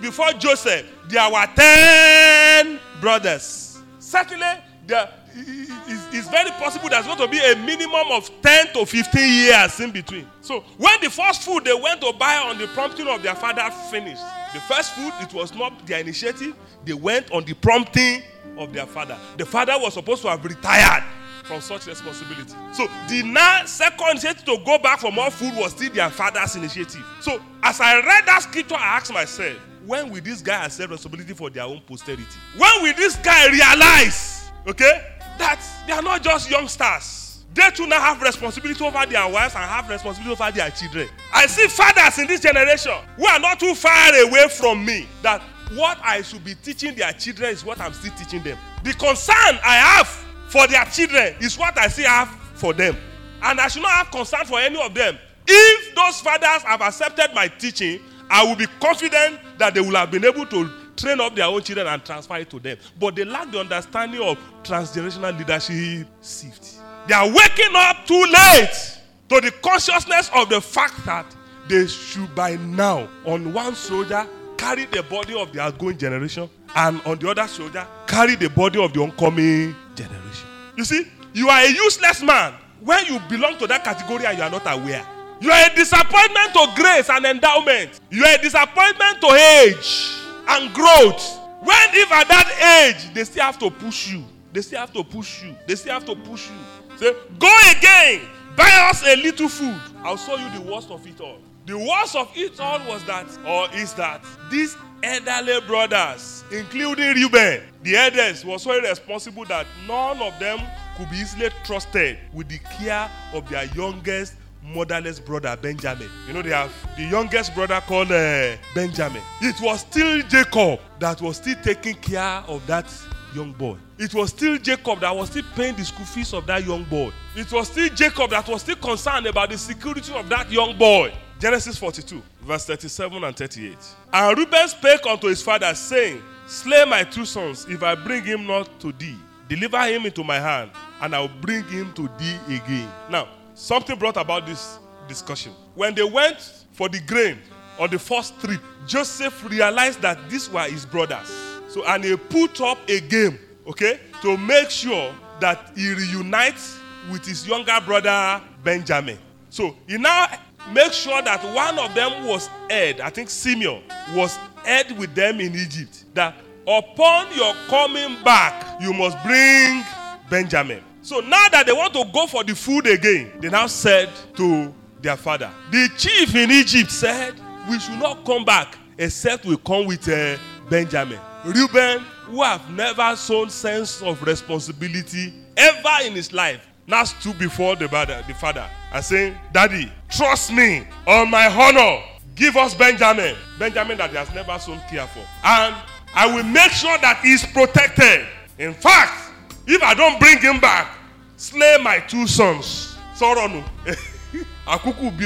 before 0.00 0.32
Joseph, 0.32 0.86
there 1.08 1.30
were 1.30 1.46
10 1.54 2.80
brothers. 3.00 3.78
Certainly, 3.98 4.46
there, 4.86 5.08
it's 5.36 6.28
very 6.28 6.50
possible 6.52 6.88
there's 6.88 7.06
going 7.06 7.18
to 7.18 7.28
be 7.28 7.38
a 7.38 7.56
minimum 7.56 8.06
of 8.12 8.30
10 8.40 8.72
to 8.74 8.86
15 8.86 9.32
years 9.32 9.80
in 9.80 9.90
between. 9.90 10.26
So, 10.40 10.60
when 10.78 11.00
the 11.02 11.10
first 11.10 11.42
food 11.42 11.64
they 11.64 11.74
went 11.74 12.00
to 12.00 12.12
buy 12.18 12.36
on 12.36 12.58
the 12.58 12.66
prompting 12.68 13.08
of 13.08 13.22
their 13.22 13.34
father 13.34 13.68
finished, 13.90 14.22
the 14.54 14.60
first 14.60 14.92
food, 14.92 15.12
it 15.20 15.34
was 15.34 15.52
not 15.54 15.86
their 15.86 15.98
initiative, 15.98 16.54
they 16.84 16.94
went 16.94 17.30
on 17.32 17.44
the 17.44 17.54
prompting 17.54 18.22
of 18.56 18.72
their 18.72 18.86
father. 18.86 19.18
The 19.36 19.44
father 19.44 19.74
was 19.76 19.94
supposed 19.94 20.22
to 20.22 20.28
have 20.28 20.44
retired 20.44 21.02
from 21.44 21.60
such 21.60 21.86
responsibility. 21.86 22.54
So 22.72 22.86
the 23.08 23.22
now 23.24 23.64
second 23.66 24.10
initiative 24.12 24.44
to 24.44 24.58
go 24.64 24.78
back 24.78 25.00
for 25.00 25.12
more 25.12 25.30
food 25.30 25.54
was 25.56 25.72
still 25.72 25.92
their 25.92 26.08
father's 26.08 26.56
initiative. 26.56 27.04
So 27.20 27.40
as 27.62 27.80
I 27.80 27.96
read 27.96 28.26
that 28.26 28.42
scripture, 28.44 28.76
I 28.76 28.96
asked 28.96 29.12
myself, 29.12 29.58
when 29.84 30.10
will 30.10 30.22
this 30.22 30.40
guy 30.40 30.64
accept 30.64 30.90
responsibility 30.90 31.34
for 31.34 31.50
their 31.50 31.64
own 31.64 31.82
posterity? 31.86 32.24
When 32.56 32.82
will 32.82 32.94
this 32.94 33.16
guy 33.16 33.48
realize, 33.50 34.50
okay, 34.66 35.04
that 35.38 35.60
they 35.86 35.92
are 35.92 36.00
not 36.00 36.22
just 36.22 36.50
youngsters? 36.50 37.23
They 37.54 37.70
too 37.70 37.86
now 37.86 38.00
have 38.00 38.20
responsibility 38.20 38.84
over 38.84 39.06
their 39.06 39.28
wives 39.28 39.54
and 39.54 39.64
have 39.64 39.88
responsibility 39.88 40.42
over 40.42 40.50
their 40.50 40.70
children. 40.70 41.08
I 41.32 41.46
see 41.46 41.68
fathers 41.68 42.18
in 42.18 42.26
this 42.26 42.40
generation 42.40 42.92
who 43.16 43.26
are 43.26 43.38
not 43.38 43.60
too 43.60 43.74
far 43.74 44.12
away 44.26 44.48
from 44.48 44.84
me 44.84 45.06
that 45.22 45.40
what 45.72 45.98
I 46.02 46.22
should 46.22 46.44
be 46.44 46.56
teaching 46.56 46.94
their 46.96 47.12
children 47.12 47.50
is 47.50 47.64
what 47.64 47.80
I'm 47.80 47.92
still 47.92 48.12
teaching 48.14 48.42
them. 48.42 48.58
The 48.82 48.92
concern 48.94 49.58
I 49.64 49.76
have 49.76 50.08
for 50.48 50.66
their 50.66 50.84
children 50.86 51.36
is 51.40 51.56
what 51.56 51.78
I 51.78 51.88
still 51.88 52.08
have 52.08 52.28
for 52.54 52.72
them. 52.72 52.96
And 53.42 53.60
I 53.60 53.68
should 53.68 53.82
not 53.82 53.92
have 53.92 54.10
concern 54.10 54.44
for 54.46 54.58
any 54.58 54.80
of 54.80 54.92
them. 54.92 55.16
If 55.46 55.94
those 55.94 56.20
fathers 56.20 56.62
have 56.62 56.80
accepted 56.80 57.34
my 57.34 57.48
teaching, 57.48 58.00
I 58.30 58.44
will 58.44 58.56
be 58.56 58.66
confident 58.80 59.38
that 59.58 59.74
they 59.74 59.80
will 59.80 59.94
have 59.94 60.10
been 60.10 60.24
able 60.24 60.46
to 60.46 60.70
train 60.96 61.20
up 61.20 61.36
their 61.36 61.46
own 61.46 61.62
children 61.62 61.86
and 61.86 62.04
transfer 62.04 62.36
it 62.36 62.50
to 62.50 62.58
them. 62.58 62.78
But 62.98 63.14
they 63.16 63.24
lack 63.24 63.50
the 63.52 63.60
understanding 63.60 64.22
of 64.22 64.38
transgenerational 64.62 65.38
leadership 65.38 66.08
shift. 66.22 66.80
They 67.06 67.14
are 67.14 67.26
waking 67.26 67.74
up 67.74 68.06
too 68.06 68.24
late 68.24 68.98
to 69.28 69.40
the 69.40 69.52
consciousness 69.62 70.30
of 70.34 70.48
the 70.48 70.60
fact 70.60 71.04
that 71.06 71.26
they 71.68 71.86
should 71.86 72.34
by 72.34 72.56
now, 72.56 73.08
on 73.24 73.52
one 73.52 73.74
soldier, 73.74 74.26
carry 74.56 74.84
the 74.86 75.02
body 75.02 75.34
of 75.38 75.52
the 75.52 75.60
outgoing 75.60 75.98
generation, 75.98 76.48
and 76.76 77.00
on 77.06 77.18
the 77.18 77.28
other 77.28 77.46
soldier, 77.46 77.86
carry 78.06 78.36
the 78.36 78.48
body 78.50 78.82
of 78.82 78.92
the 78.92 79.00
oncoming 79.00 79.74
generation. 79.94 80.48
You 80.76 80.84
see, 80.84 81.06
you 81.32 81.48
are 81.48 81.62
a 81.62 81.68
useless 81.68 82.22
man 82.22 82.54
when 82.80 83.04
you 83.06 83.18
belong 83.28 83.58
to 83.58 83.66
that 83.66 83.84
category 83.84 84.26
and 84.26 84.36
you 84.38 84.44
are 84.44 84.50
not 84.50 84.66
aware. 84.66 85.06
You 85.40 85.50
are 85.50 85.66
a 85.70 85.74
disappointment 85.74 86.52
to 86.54 86.72
grace 86.76 87.10
and 87.10 87.24
endowment. 87.26 88.00
You 88.10 88.24
are 88.24 88.34
a 88.34 88.38
disappointment 88.38 89.20
to 89.20 89.26
age 89.32 90.16
and 90.48 90.72
growth. 90.72 91.40
When, 91.60 91.88
if 91.92 92.12
at 92.12 92.28
that 92.28 92.86
age, 92.86 93.14
they 93.14 93.24
still 93.24 93.44
have 93.44 93.58
to 93.58 93.70
push 93.70 94.08
you, 94.12 94.24
they 94.52 94.60
still 94.60 94.80
have 94.80 94.92
to 94.92 95.02
push 95.02 95.42
you, 95.42 95.54
they 95.66 95.74
still 95.76 95.94
have 95.94 96.04
to 96.04 96.14
push 96.14 96.48
you. 96.48 96.56
Say, 96.96 97.14
go 97.38 97.52
again, 97.70 98.22
buy 98.56 98.88
us 98.90 99.02
a 99.06 99.16
little 99.16 99.48
food. 99.48 99.80
I'll 100.02 100.16
show 100.16 100.36
you 100.36 100.50
the 100.58 100.70
worst 100.70 100.90
of 100.90 101.06
it 101.06 101.20
all. 101.20 101.38
The 101.66 101.78
worst 101.78 102.14
of 102.14 102.30
it 102.34 102.60
all 102.60 102.78
was 102.86 103.04
that, 103.04 103.26
or 103.46 103.68
is 103.74 103.94
that, 103.94 104.22
these 104.50 104.76
elderly 105.02 105.60
brothers, 105.66 106.44
including 106.52 107.14
Reuben, 107.14 107.62
the 107.82 107.96
eldest, 107.96 108.44
was 108.44 108.62
so 108.62 108.72
irresponsible 108.72 109.44
that 109.46 109.66
none 109.88 110.20
of 110.20 110.38
them 110.38 110.60
could 110.96 111.10
be 111.10 111.16
easily 111.16 111.48
trusted 111.64 112.18
with 112.32 112.48
the 112.48 112.58
care 112.58 113.10
of 113.32 113.48
their 113.48 113.64
youngest 113.74 114.34
motherless 114.62 115.20
brother 115.20 115.56
Benjamin. 115.60 116.08
You 116.26 116.34
know, 116.34 116.42
they 116.42 116.50
have 116.50 116.72
the 116.96 117.04
youngest 117.04 117.54
brother 117.54 117.82
called 117.86 118.12
uh, 118.12 118.56
Benjamin. 118.74 119.22
It 119.40 119.60
was 119.60 119.80
still 119.80 120.22
Jacob 120.22 120.80
that 121.00 121.20
was 121.20 121.36
still 121.36 121.56
taking 121.62 121.96
care 121.96 122.42
of 122.46 122.66
that 122.66 122.86
young 123.34 123.52
boy. 123.52 123.76
It 123.98 124.14
was 124.14 124.30
still 124.30 124.56
Jacob 124.58 125.00
that 125.00 125.14
was 125.14 125.30
still 125.30 125.44
paying 125.54 125.76
the 125.76 125.84
school 125.84 126.06
fees 126.06 126.32
of 126.32 126.46
that 126.46 126.64
young 126.66 126.84
boy. 126.84 127.12
It 127.36 127.50
was 127.52 127.68
still 127.68 127.88
Jacob 127.88 128.30
that 128.30 128.48
was 128.48 128.62
still 128.62 128.76
concerned 128.76 129.26
about 129.26 129.50
the 129.50 129.58
security 129.58 130.12
of 130.14 130.28
that 130.28 130.50
young 130.50 130.76
boy. 130.76 131.12
Genesis 131.38 131.76
42, 131.76 132.22
verse 132.42 132.64
37 132.66 133.24
and 133.24 133.36
38. 133.36 133.76
And 134.12 134.38
Reuben 134.38 134.68
spake 134.68 135.04
unto 135.06 135.26
his 135.26 135.42
father, 135.42 135.74
saying, 135.74 136.22
Slay 136.46 136.84
my 136.84 137.04
two 137.04 137.24
sons, 137.24 137.66
if 137.68 137.82
I 137.82 137.94
bring 137.94 138.24
him 138.24 138.46
not 138.46 138.78
to 138.80 138.92
thee. 138.92 139.16
Deliver 139.48 139.82
him 139.82 140.06
into 140.06 140.24
my 140.24 140.38
hand, 140.38 140.70
and 141.00 141.14
I 141.14 141.20
will 141.20 141.28
bring 141.40 141.64
him 141.64 141.92
to 141.94 142.08
thee 142.18 142.38
again. 142.56 142.88
Now, 143.10 143.28
something 143.54 143.98
brought 143.98 144.16
about 144.16 144.46
this 144.46 144.78
discussion. 145.06 145.52
When 145.74 145.94
they 145.94 146.04
went 146.04 146.64
for 146.72 146.88
the 146.88 147.00
grain 147.00 147.38
on 147.78 147.90
the 147.90 147.98
first 147.98 148.38
trip, 148.40 148.60
Joseph 148.86 149.44
realized 149.50 150.00
that 150.02 150.30
these 150.30 150.48
were 150.50 150.62
his 150.62 150.86
brothers. 150.86 151.43
So, 151.74 151.84
and 151.86 152.04
he 152.04 152.16
put 152.16 152.60
up 152.60 152.78
a 152.88 153.00
game, 153.00 153.36
okay, 153.66 153.98
to 154.22 154.36
make 154.36 154.70
sure 154.70 155.12
that 155.40 155.72
he 155.74 155.92
reunites 155.92 156.78
with 157.10 157.26
his 157.26 157.48
younger 157.48 157.76
brother 157.84 158.40
Benjamin. 158.62 159.18
So, 159.50 159.74
he 159.88 159.98
now 159.98 160.28
makes 160.72 160.94
sure 160.94 161.20
that 161.20 161.42
one 161.52 161.76
of 161.80 161.92
them 161.96 162.26
was 162.28 162.46
head, 162.70 163.00
I 163.00 163.10
think 163.10 163.28
Simeon, 163.28 163.82
was 164.14 164.36
head 164.64 164.96
with 164.96 165.16
them 165.16 165.40
in 165.40 165.52
Egypt. 165.56 166.04
That 166.14 166.36
upon 166.64 167.34
your 167.34 167.52
coming 167.66 168.22
back, 168.22 168.80
you 168.80 168.92
must 168.92 169.20
bring 169.24 169.82
Benjamin. 170.30 170.80
So 171.02 171.18
now 171.18 171.48
that 171.48 171.66
they 171.66 171.72
want 171.72 171.92
to 171.94 172.04
go 172.14 172.28
for 172.28 172.44
the 172.44 172.54
food 172.54 172.86
again, 172.86 173.32
they 173.40 173.48
now 173.50 173.66
said 173.66 174.10
to 174.36 174.72
their 175.02 175.16
father, 175.16 175.50
the 175.72 175.90
chief 175.98 176.36
in 176.36 176.52
Egypt 176.52 176.92
said, 176.92 177.34
We 177.68 177.80
should 177.80 177.98
not 177.98 178.24
come 178.24 178.44
back 178.44 178.78
except 178.96 179.44
we 179.44 179.56
come 179.56 179.86
with 179.86 180.08
uh, 180.08 180.36
Benjamin. 180.70 181.18
Reuben, 181.44 182.00
who 182.26 182.42
have 182.42 182.68
never 182.70 183.14
shown 183.16 183.50
sense 183.50 184.00
of 184.02 184.22
responsibility 184.22 185.32
ever 185.56 186.04
in 186.06 186.14
his 186.14 186.32
life, 186.32 186.66
now 186.86 187.04
stood 187.04 187.38
before 187.38 187.76
the 187.76 187.88
father, 187.88 188.22
the 188.26 188.34
father 188.34 188.68
and 188.92 189.04
saying, 189.04 189.36
Daddy, 189.52 189.90
trust 190.10 190.52
me 190.52 190.86
on 191.06 191.30
my 191.30 191.46
honor. 191.48 192.02
Give 192.34 192.56
us 192.56 192.74
Benjamin. 192.74 193.36
Benjamin 193.58 193.98
that 193.98 194.10
he 194.10 194.16
has 194.16 194.32
never 194.34 194.58
shown 194.58 194.78
care 194.90 195.06
for. 195.06 195.24
And 195.44 195.74
I 196.14 196.26
will 196.34 196.44
make 196.44 196.70
sure 196.72 196.96
that 196.98 197.20
he's 197.22 197.44
protected. 197.46 198.26
In 198.58 198.72
fact, 198.74 199.32
if 199.66 199.82
I 199.82 199.94
don't 199.94 200.18
bring 200.20 200.38
him 200.38 200.60
back, 200.60 200.96
slay 201.36 201.78
my 201.82 201.98
two 202.00 202.26
sons. 202.26 202.96
Sọ̀rọ̀ 203.18 203.48
nù. 203.52 203.62
Àkúkù 204.66 205.10
bí. 205.16 205.24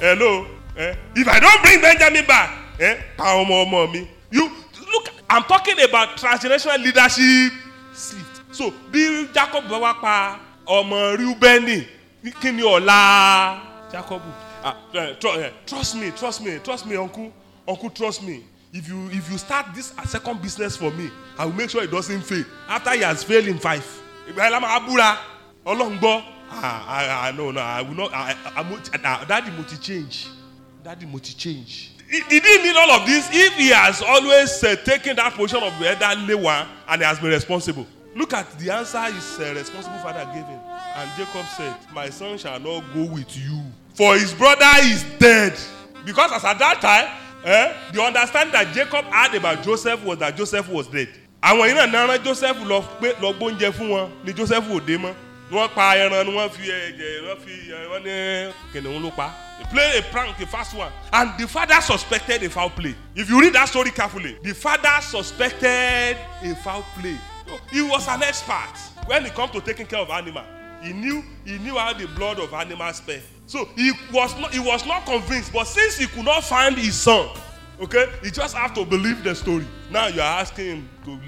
Hello. 0.00 0.46
Eh? 0.76 0.94
If 1.14 1.28
I 1.28 1.38
don't 1.40 1.62
bring 1.62 1.80
Benjamin 1.80 2.26
back, 2.26 2.50
eh? 2.80 2.96
pa 3.16 3.24
ọmọ 3.34 3.92
mi. 3.92 4.08
You 4.30 4.50
I'm 5.32 5.44
talking 5.44 5.78
about 5.80 6.16
transgenerational 6.16 6.82
leadership 6.82 7.52
shift. 7.94 8.42
So 8.52 8.72
bí 8.90 9.32
Jacob 9.32 9.64
bá 9.70 9.78
wá 9.78 9.94
pa 10.00 10.40
ọmọ 10.66 11.16
Rúbẹ́nì, 11.16 11.86
kí 12.40 12.52
ni 12.52 12.62
ọ̀la 12.62 13.60
Jacob? 13.92 14.20
Ah, 14.64 14.74
eh, 14.92 15.14
tr 15.20 15.26
eh, 15.38 15.50
trust 15.66 15.94
me, 15.94 16.10
trust 16.10 16.40
me, 16.42 16.58
trust 16.58 16.84
me, 16.86 16.96
uncle, 16.96 17.32
uncle, 17.66 17.90
trust 17.90 18.22
me. 18.22 18.42
If 18.72 18.88
you 18.88 19.08
if 19.12 19.30
you 19.30 19.38
start 19.38 19.66
this 19.74 19.92
second 20.06 20.42
business 20.42 20.76
for 20.76 20.90
me, 20.90 21.10
I 21.38 21.44
will 21.46 21.52
make 21.54 21.70
sure 21.70 21.82
it 21.84 21.90
doesn't 21.92 22.22
fail. 22.22 22.44
After 22.68 22.90
he 22.90 23.00
has 23.02 23.22
failed 23.22 23.46
in 23.46 23.58
five, 23.58 23.86
ìgbà 24.28 24.42
yẹn 24.44 24.50
la 24.50 24.60
máa 24.60 24.80
búra 24.80 25.16
ọlọ́run 25.64 25.98
gbọ́. 26.00 26.22
Ah, 26.52 26.84
ah, 26.88 27.26
ah, 27.28 27.30
no, 27.30 27.52
no, 27.52 27.60
I 27.60 27.82
will 27.82 27.94
not. 27.94 28.12
I, 28.12 28.34
I, 28.56 28.62
I, 28.62 29.20
I, 29.22 29.24
daddy 29.24 29.52
mo 29.52 29.62
ti 29.62 29.76
change. 29.76 30.26
Daddy 30.82 31.06
mo 31.06 31.18
ti 31.18 31.32
change. 31.34 31.89
He, 32.10 32.20
he 32.28 32.40
need 32.40 32.76
all 32.76 32.90
of 32.90 33.06
this 33.06 33.28
if 33.32 33.54
he 33.54 33.68
has 33.68 34.02
always 34.02 34.62
uh, 34.64 34.74
taken 34.84 35.14
that 35.16 35.34
position 35.34 35.62
of 35.62 35.72
elderly 35.80 36.34
one 36.34 36.66
and 36.88 37.00
he 37.00 37.06
has 37.06 37.20
been 37.20 37.30
responsible. 37.30 37.86
Look 38.16 38.32
at 38.32 38.50
the 38.58 38.70
answer 38.74 39.00
his 39.02 39.38
uh, 39.38 39.54
responsible 39.54 39.98
father 39.98 40.24
gave 40.34 40.44
him. 40.44 40.58
And 40.96 41.10
Jacob 41.16 41.46
said, 41.56 41.76
My 41.94 42.10
son 42.10 42.36
shall 42.36 42.58
not 42.58 42.82
go 42.92 43.04
with 43.04 43.36
you, 43.36 43.62
for 43.94 44.14
his 44.18 44.34
brother 44.34 44.66
is 44.80 45.04
dead. 45.20 45.56
Because 46.04 46.32
as 46.32 46.44
at 46.44 46.58
that 46.58 46.80
time, 46.80 47.06
eh, 47.44 47.72
the 47.92 48.02
understanding 48.02 48.52
that 48.54 48.74
Jacob 48.74 49.04
had 49.04 49.32
about 49.36 49.62
Joseph 49.62 50.02
was 50.04 50.18
that 50.18 50.36
Joseph 50.36 50.68
was 50.68 50.88
dead. 50.88 51.08
Àwọn 51.42 51.68
yìí 51.68 51.74
náà 51.74 52.06
rán 52.08 52.24
Joseph 52.24 52.56
lọ 52.66 52.82
gbóúnjẹ 53.00 53.70
fún 53.72 53.88
wọn 53.90 54.10
ni 54.24 54.32
Joseph 54.32 54.64
ò 54.68 54.80
dé 54.86 54.96
mọ́. 54.98 55.14
Wọ́n 55.50 55.68
pa 55.74 55.94
ẹran 55.96 56.26
ni 56.26 56.32
wọ́n 56.36 56.50
fi 56.50 56.62
ẹ̀jẹ̀ 56.70 57.22
wọ́n 57.26 57.38
fi 57.44 57.52
wọ́n 57.90 58.02
ní 58.04 58.52
kìnìún 58.72 59.02
ló 59.02 59.10
pa. 59.16 59.34
They 59.58 59.66
play 59.72 59.98
a 59.98 60.02
prank 60.02 60.38
the 60.38 60.46
first 60.46 60.74
one 60.74 60.92
and 61.12 61.36
the 61.38 61.46
father 61.46 61.80
suspected 61.82 62.42
a 62.44 62.48
foul 62.50 62.70
play. 62.70 62.94
If 63.14 63.28
you 63.28 63.40
read 63.40 63.52
that 63.54 63.68
story 63.68 63.90
carefully, 63.90 64.38
the 64.42 64.54
father 64.54 64.88
suspected 65.02 66.16
a 66.42 66.54
foul 66.64 66.84
play. 66.98 67.16
So, 67.46 67.58
he 67.70 67.82
was 67.82 68.06
an 68.08 68.22
expert 68.22 68.72
when 69.06 69.26
it 69.26 69.34
come 69.34 69.50
to 69.50 69.60
taking 69.60 69.86
care 69.86 69.98
of 69.98 70.08
animal. 70.10 70.44
He 70.82 70.92
knew 70.92 71.22
he 71.44 71.58
knew 71.58 71.76
how 71.76 71.92
the 71.92 72.06
blood 72.06 72.38
of 72.38 72.54
animals 72.54 72.96
spell. 72.96 73.20
So 73.46 73.68
he 73.76 73.92
was 74.12 74.34
not 74.38 74.52
he 74.54 74.60
was 74.60 74.86
not 74.86 75.04
convinced, 75.04 75.52
but 75.52 75.66
since 75.66 75.98
he 75.98 76.06
could 76.06 76.24
not 76.24 76.44
find 76.44 76.76
his 76.76 76.94
son, 76.94 77.28
okay, 77.80 78.06
he 78.22 78.30
just 78.30 78.54
have 78.56 78.72
to 78.74 78.84
believe 78.86 79.22
the 79.24 79.34
story. 79.34 79.66
Now 79.90 80.06
you 80.06 80.20
are 80.20 80.40
asking 80.40 80.66
him 80.66 80.88
to 81.04 81.18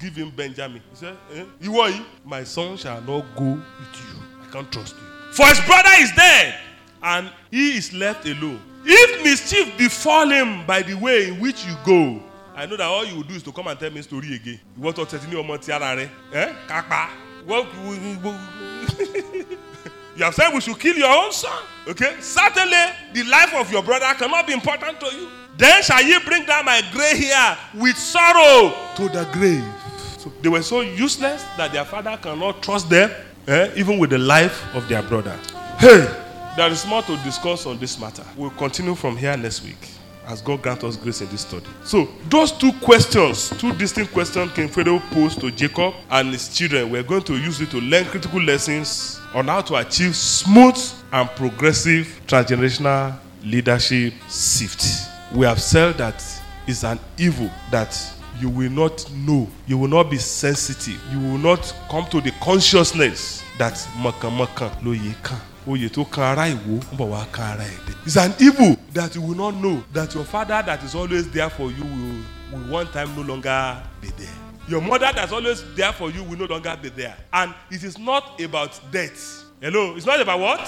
give 0.00 0.16
him 0.16 0.30
Benjamin. 0.30 0.82
He 0.90 0.96
said, 0.96 1.16
eh? 1.34 1.44
You 1.60 1.80
are 1.80 1.90
my 2.24 2.44
son 2.44 2.76
shall 2.76 3.00
not 3.00 3.24
go 3.36 3.50
with 3.50 3.94
you. 3.94 4.20
I 4.42 4.46
can't 4.52 4.70
trust 4.72 4.94
you. 4.96 5.02
For 5.32 5.46
his 5.46 5.60
brother 5.60 5.90
is 5.98 6.12
dead, 6.12 6.58
and 7.02 7.30
he 7.50 7.76
is 7.76 7.92
left 7.92 8.26
alone. 8.26 8.60
If 8.84 9.24
mischief 9.24 9.76
befall 9.76 10.28
him 10.30 10.64
by 10.66 10.82
the 10.82 10.94
way 10.94 11.28
in 11.28 11.40
which 11.40 11.64
you 11.66 11.74
go, 11.84 12.22
I 12.54 12.64
know 12.66 12.76
that 12.76 12.86
all 12.86 13.04
you 13.04 13.16
will 13.16 13.22
do 13.24 13.34
is 13.34 13.42
to 13.42 13.52
come 13.52 13.66
and 13.66 13.78
tell 13.78 13.90
me 13.90 14.00
story 14.02 14.34
again. 14.34 14.60
Ìwọ́n 14.80 14.92
tó 14.94 15.04
tẹ̀sí 15.04 15.28
ní 15.28 15.34
ọmọ 15.36 15.58
ti 15.60 15.72
ara 15.72 15.94
rẹ̀ 15.96 16.08
ẹ́ 16.32 16.54
kápá. 16.68 17.08
You 20.16 20.24
have 20.24 20.34
said 20.34 20.52
we 20.54 20.60
should 20.62 20.78
kill 20.80 20.96
your 20.96 21.10
own 21.10 21.30
son. 21.30 21.62
Okay? 21.86 22.16
Certainly, 22.20 22.86
the 23.12 23.22
life 23.24 23.52
of 23.54 23.70
your 23.70 23.82
brother 23.82 24.06
cannot 24.18 24.46
be 24.46 24.54
important 24.54 24.98
to 24.98 25.06
you. 25.14 25.28
Then 25.56 25.82
shall 25.82 26.02
ye 26.02 26.18
bring 26.24 26.44
down 26.44 26.64
my 26.64 26.82
gray 26.92 27.16
hair 27.16 27.56
with 27.74 27.96
sorrow 27.96 28.74
to 28.96 29.08
the 29.08 29.26
grave. 29.32 29.64
So 30.18 30.30
they 30.42 30.48
were 30.48 30.62
so 30.62 30.80
useless 30.82 31.44
that 31.56 31.72
their 31.72 31.84
father 31.84 32.18
cannot 32.20 32.62
trust 32.62 32.90
them, 32.90 33.10
eh, 33.48 33.70
even 33.76 33.98
with 33.98 34.10
the 34.10 34.18
life 34.18 34.62
of 34.74 34.86
their 34.88 35.02
brother. 35.02 35.38
Hey, 35.78 36.06
there 36.56 36.70
is 36.70 36.86
more 36.86 37.02
to 37.02 37.16
discuss 37.18 37.66
on 37.66 37.78
this 37.78 37.98
matter. 37.98 38.24
We'll 38.36 38.50
continue 38.50 38.94
from 38.94 39.16
here 39.16 39.36
next 39.36 39.62
week 39.62 39.90
as 40.26 40.42
God 40.42 40.60
grant 40.60 40.82
us 40.84 40.96
grace 40.96 41.20
in 41.20 41.28
this 41.28 41.42
study. 41.42 41.66
So, 41.84 42.08
those 42.28 42.50
two 42.52 42.72
questions, 42.82 43.50
two 43.58 43.72
distinct 43.74 44.12
questions 44.12 44.52
King 44.52 44.68
Pharaoh 44.68 45.00
posed 45.10 45.40
to 45.40 45.50
Jacob 45.50 45.94
and 46.10 46.30
his 46.32 46.48
children, 46.54 46.90
we're 46.90 47.02
going 47.04 47.22
to 47.22 47.36
use 47.36 47.60
it 47.60 47.70
to 47.70 47.80
learn 47.80 48.04
critical 48.06 48.42
lessons 48.42 49.20
on 49.32 49.46
how 49.46 49.60
to 49.62 49.76
achieve 49.76 50.16
smooth 50.16 50.76
and 51.12 51.28
progressive 51.30 52.20
transgenerational 52.26 53.16
leadership 53.44 54.12
shift. 54.28 55.15
We 55.34 55.44
have 55.46 55.60
said 55.60 55.98
that 55.98 56.22
it's 56.66 56.84
an 56.84 56.98
evil 57.18 57.50
that 57.70 57.96
you 58.40 58.48
will 58.48 58.70
not 58.70 59.10
know. 59.12 59.48
You 59.66 59.78
will 59.78 59.88
not 59.88 60.10
be 60.10 60.18
sensitive. 60.18 61.00
You 61.12 61.18
will 61.20 61.38
not 61.38 61.74
come 61.90 62.06
to 62.10 62.20
the 62.20 62.30
consciousness 62.42 63.42
that 63.58 63.74
mọ̀kànmọ̀kàn 63.98 64.70
lóye 64.84 65.14
kan. 65.22 65.38
Oyè 65.66 65.88
tó 65.88 66.04
kan 66.04 66.24
ara 66.24 66.46
ìwó 66.48 66.78
ń 66.92 66.96
bọ̀ 66.96 67.08
wá 67.10 67.26
kan 67.32 67.44
ara 67.52 67.64
ẹ̀dẹ̀. 67.64 68.06
It's 68.06 68.16
an 68.16 68.32
evil 68.38 68.76
that 68.92 69.14
you 69.16 69.22
will 69.22 69.36
not 69.36 69.54
know 69.54 69.82
that 69.92 70.14
your 70.14 70.24
father 70.24 70.62
that 70.64 70.82
is 70.84 70.94
always 70.94 71.28
there 71.30 71.50
for 71.50 71.70
you 71.72 71.82
will, 71.84 72.60
will 72.60 72.72
one 72.72 72.86
time 72.92 73.14
no 73.16 73.22
longer 73.22 73.82
be 74.00 74.08
there. 74.16 74.45
Your 74.68 74.80
mother 74.80 75.10
that's 75.14 75.32
always 75.32 75.62
there 75.74 75.92
for 75.92 76.10
you 76.10 76.24
will 76.24 76.38
no 76.38 76.46
longer 76.46 76.76
be 76.80 76.88
there. 76.88 77.16
And 77.32 77.54
it 77.70 77.84
is 77.84 77.98
not 77.98 78.40
about 78.40 78.78
death. 78.90 79.44
Hello, 79.60 79.96
it's 79.96 80.04
not 80.04 80.20
about 80.20 80.40
what? 80.40 80.60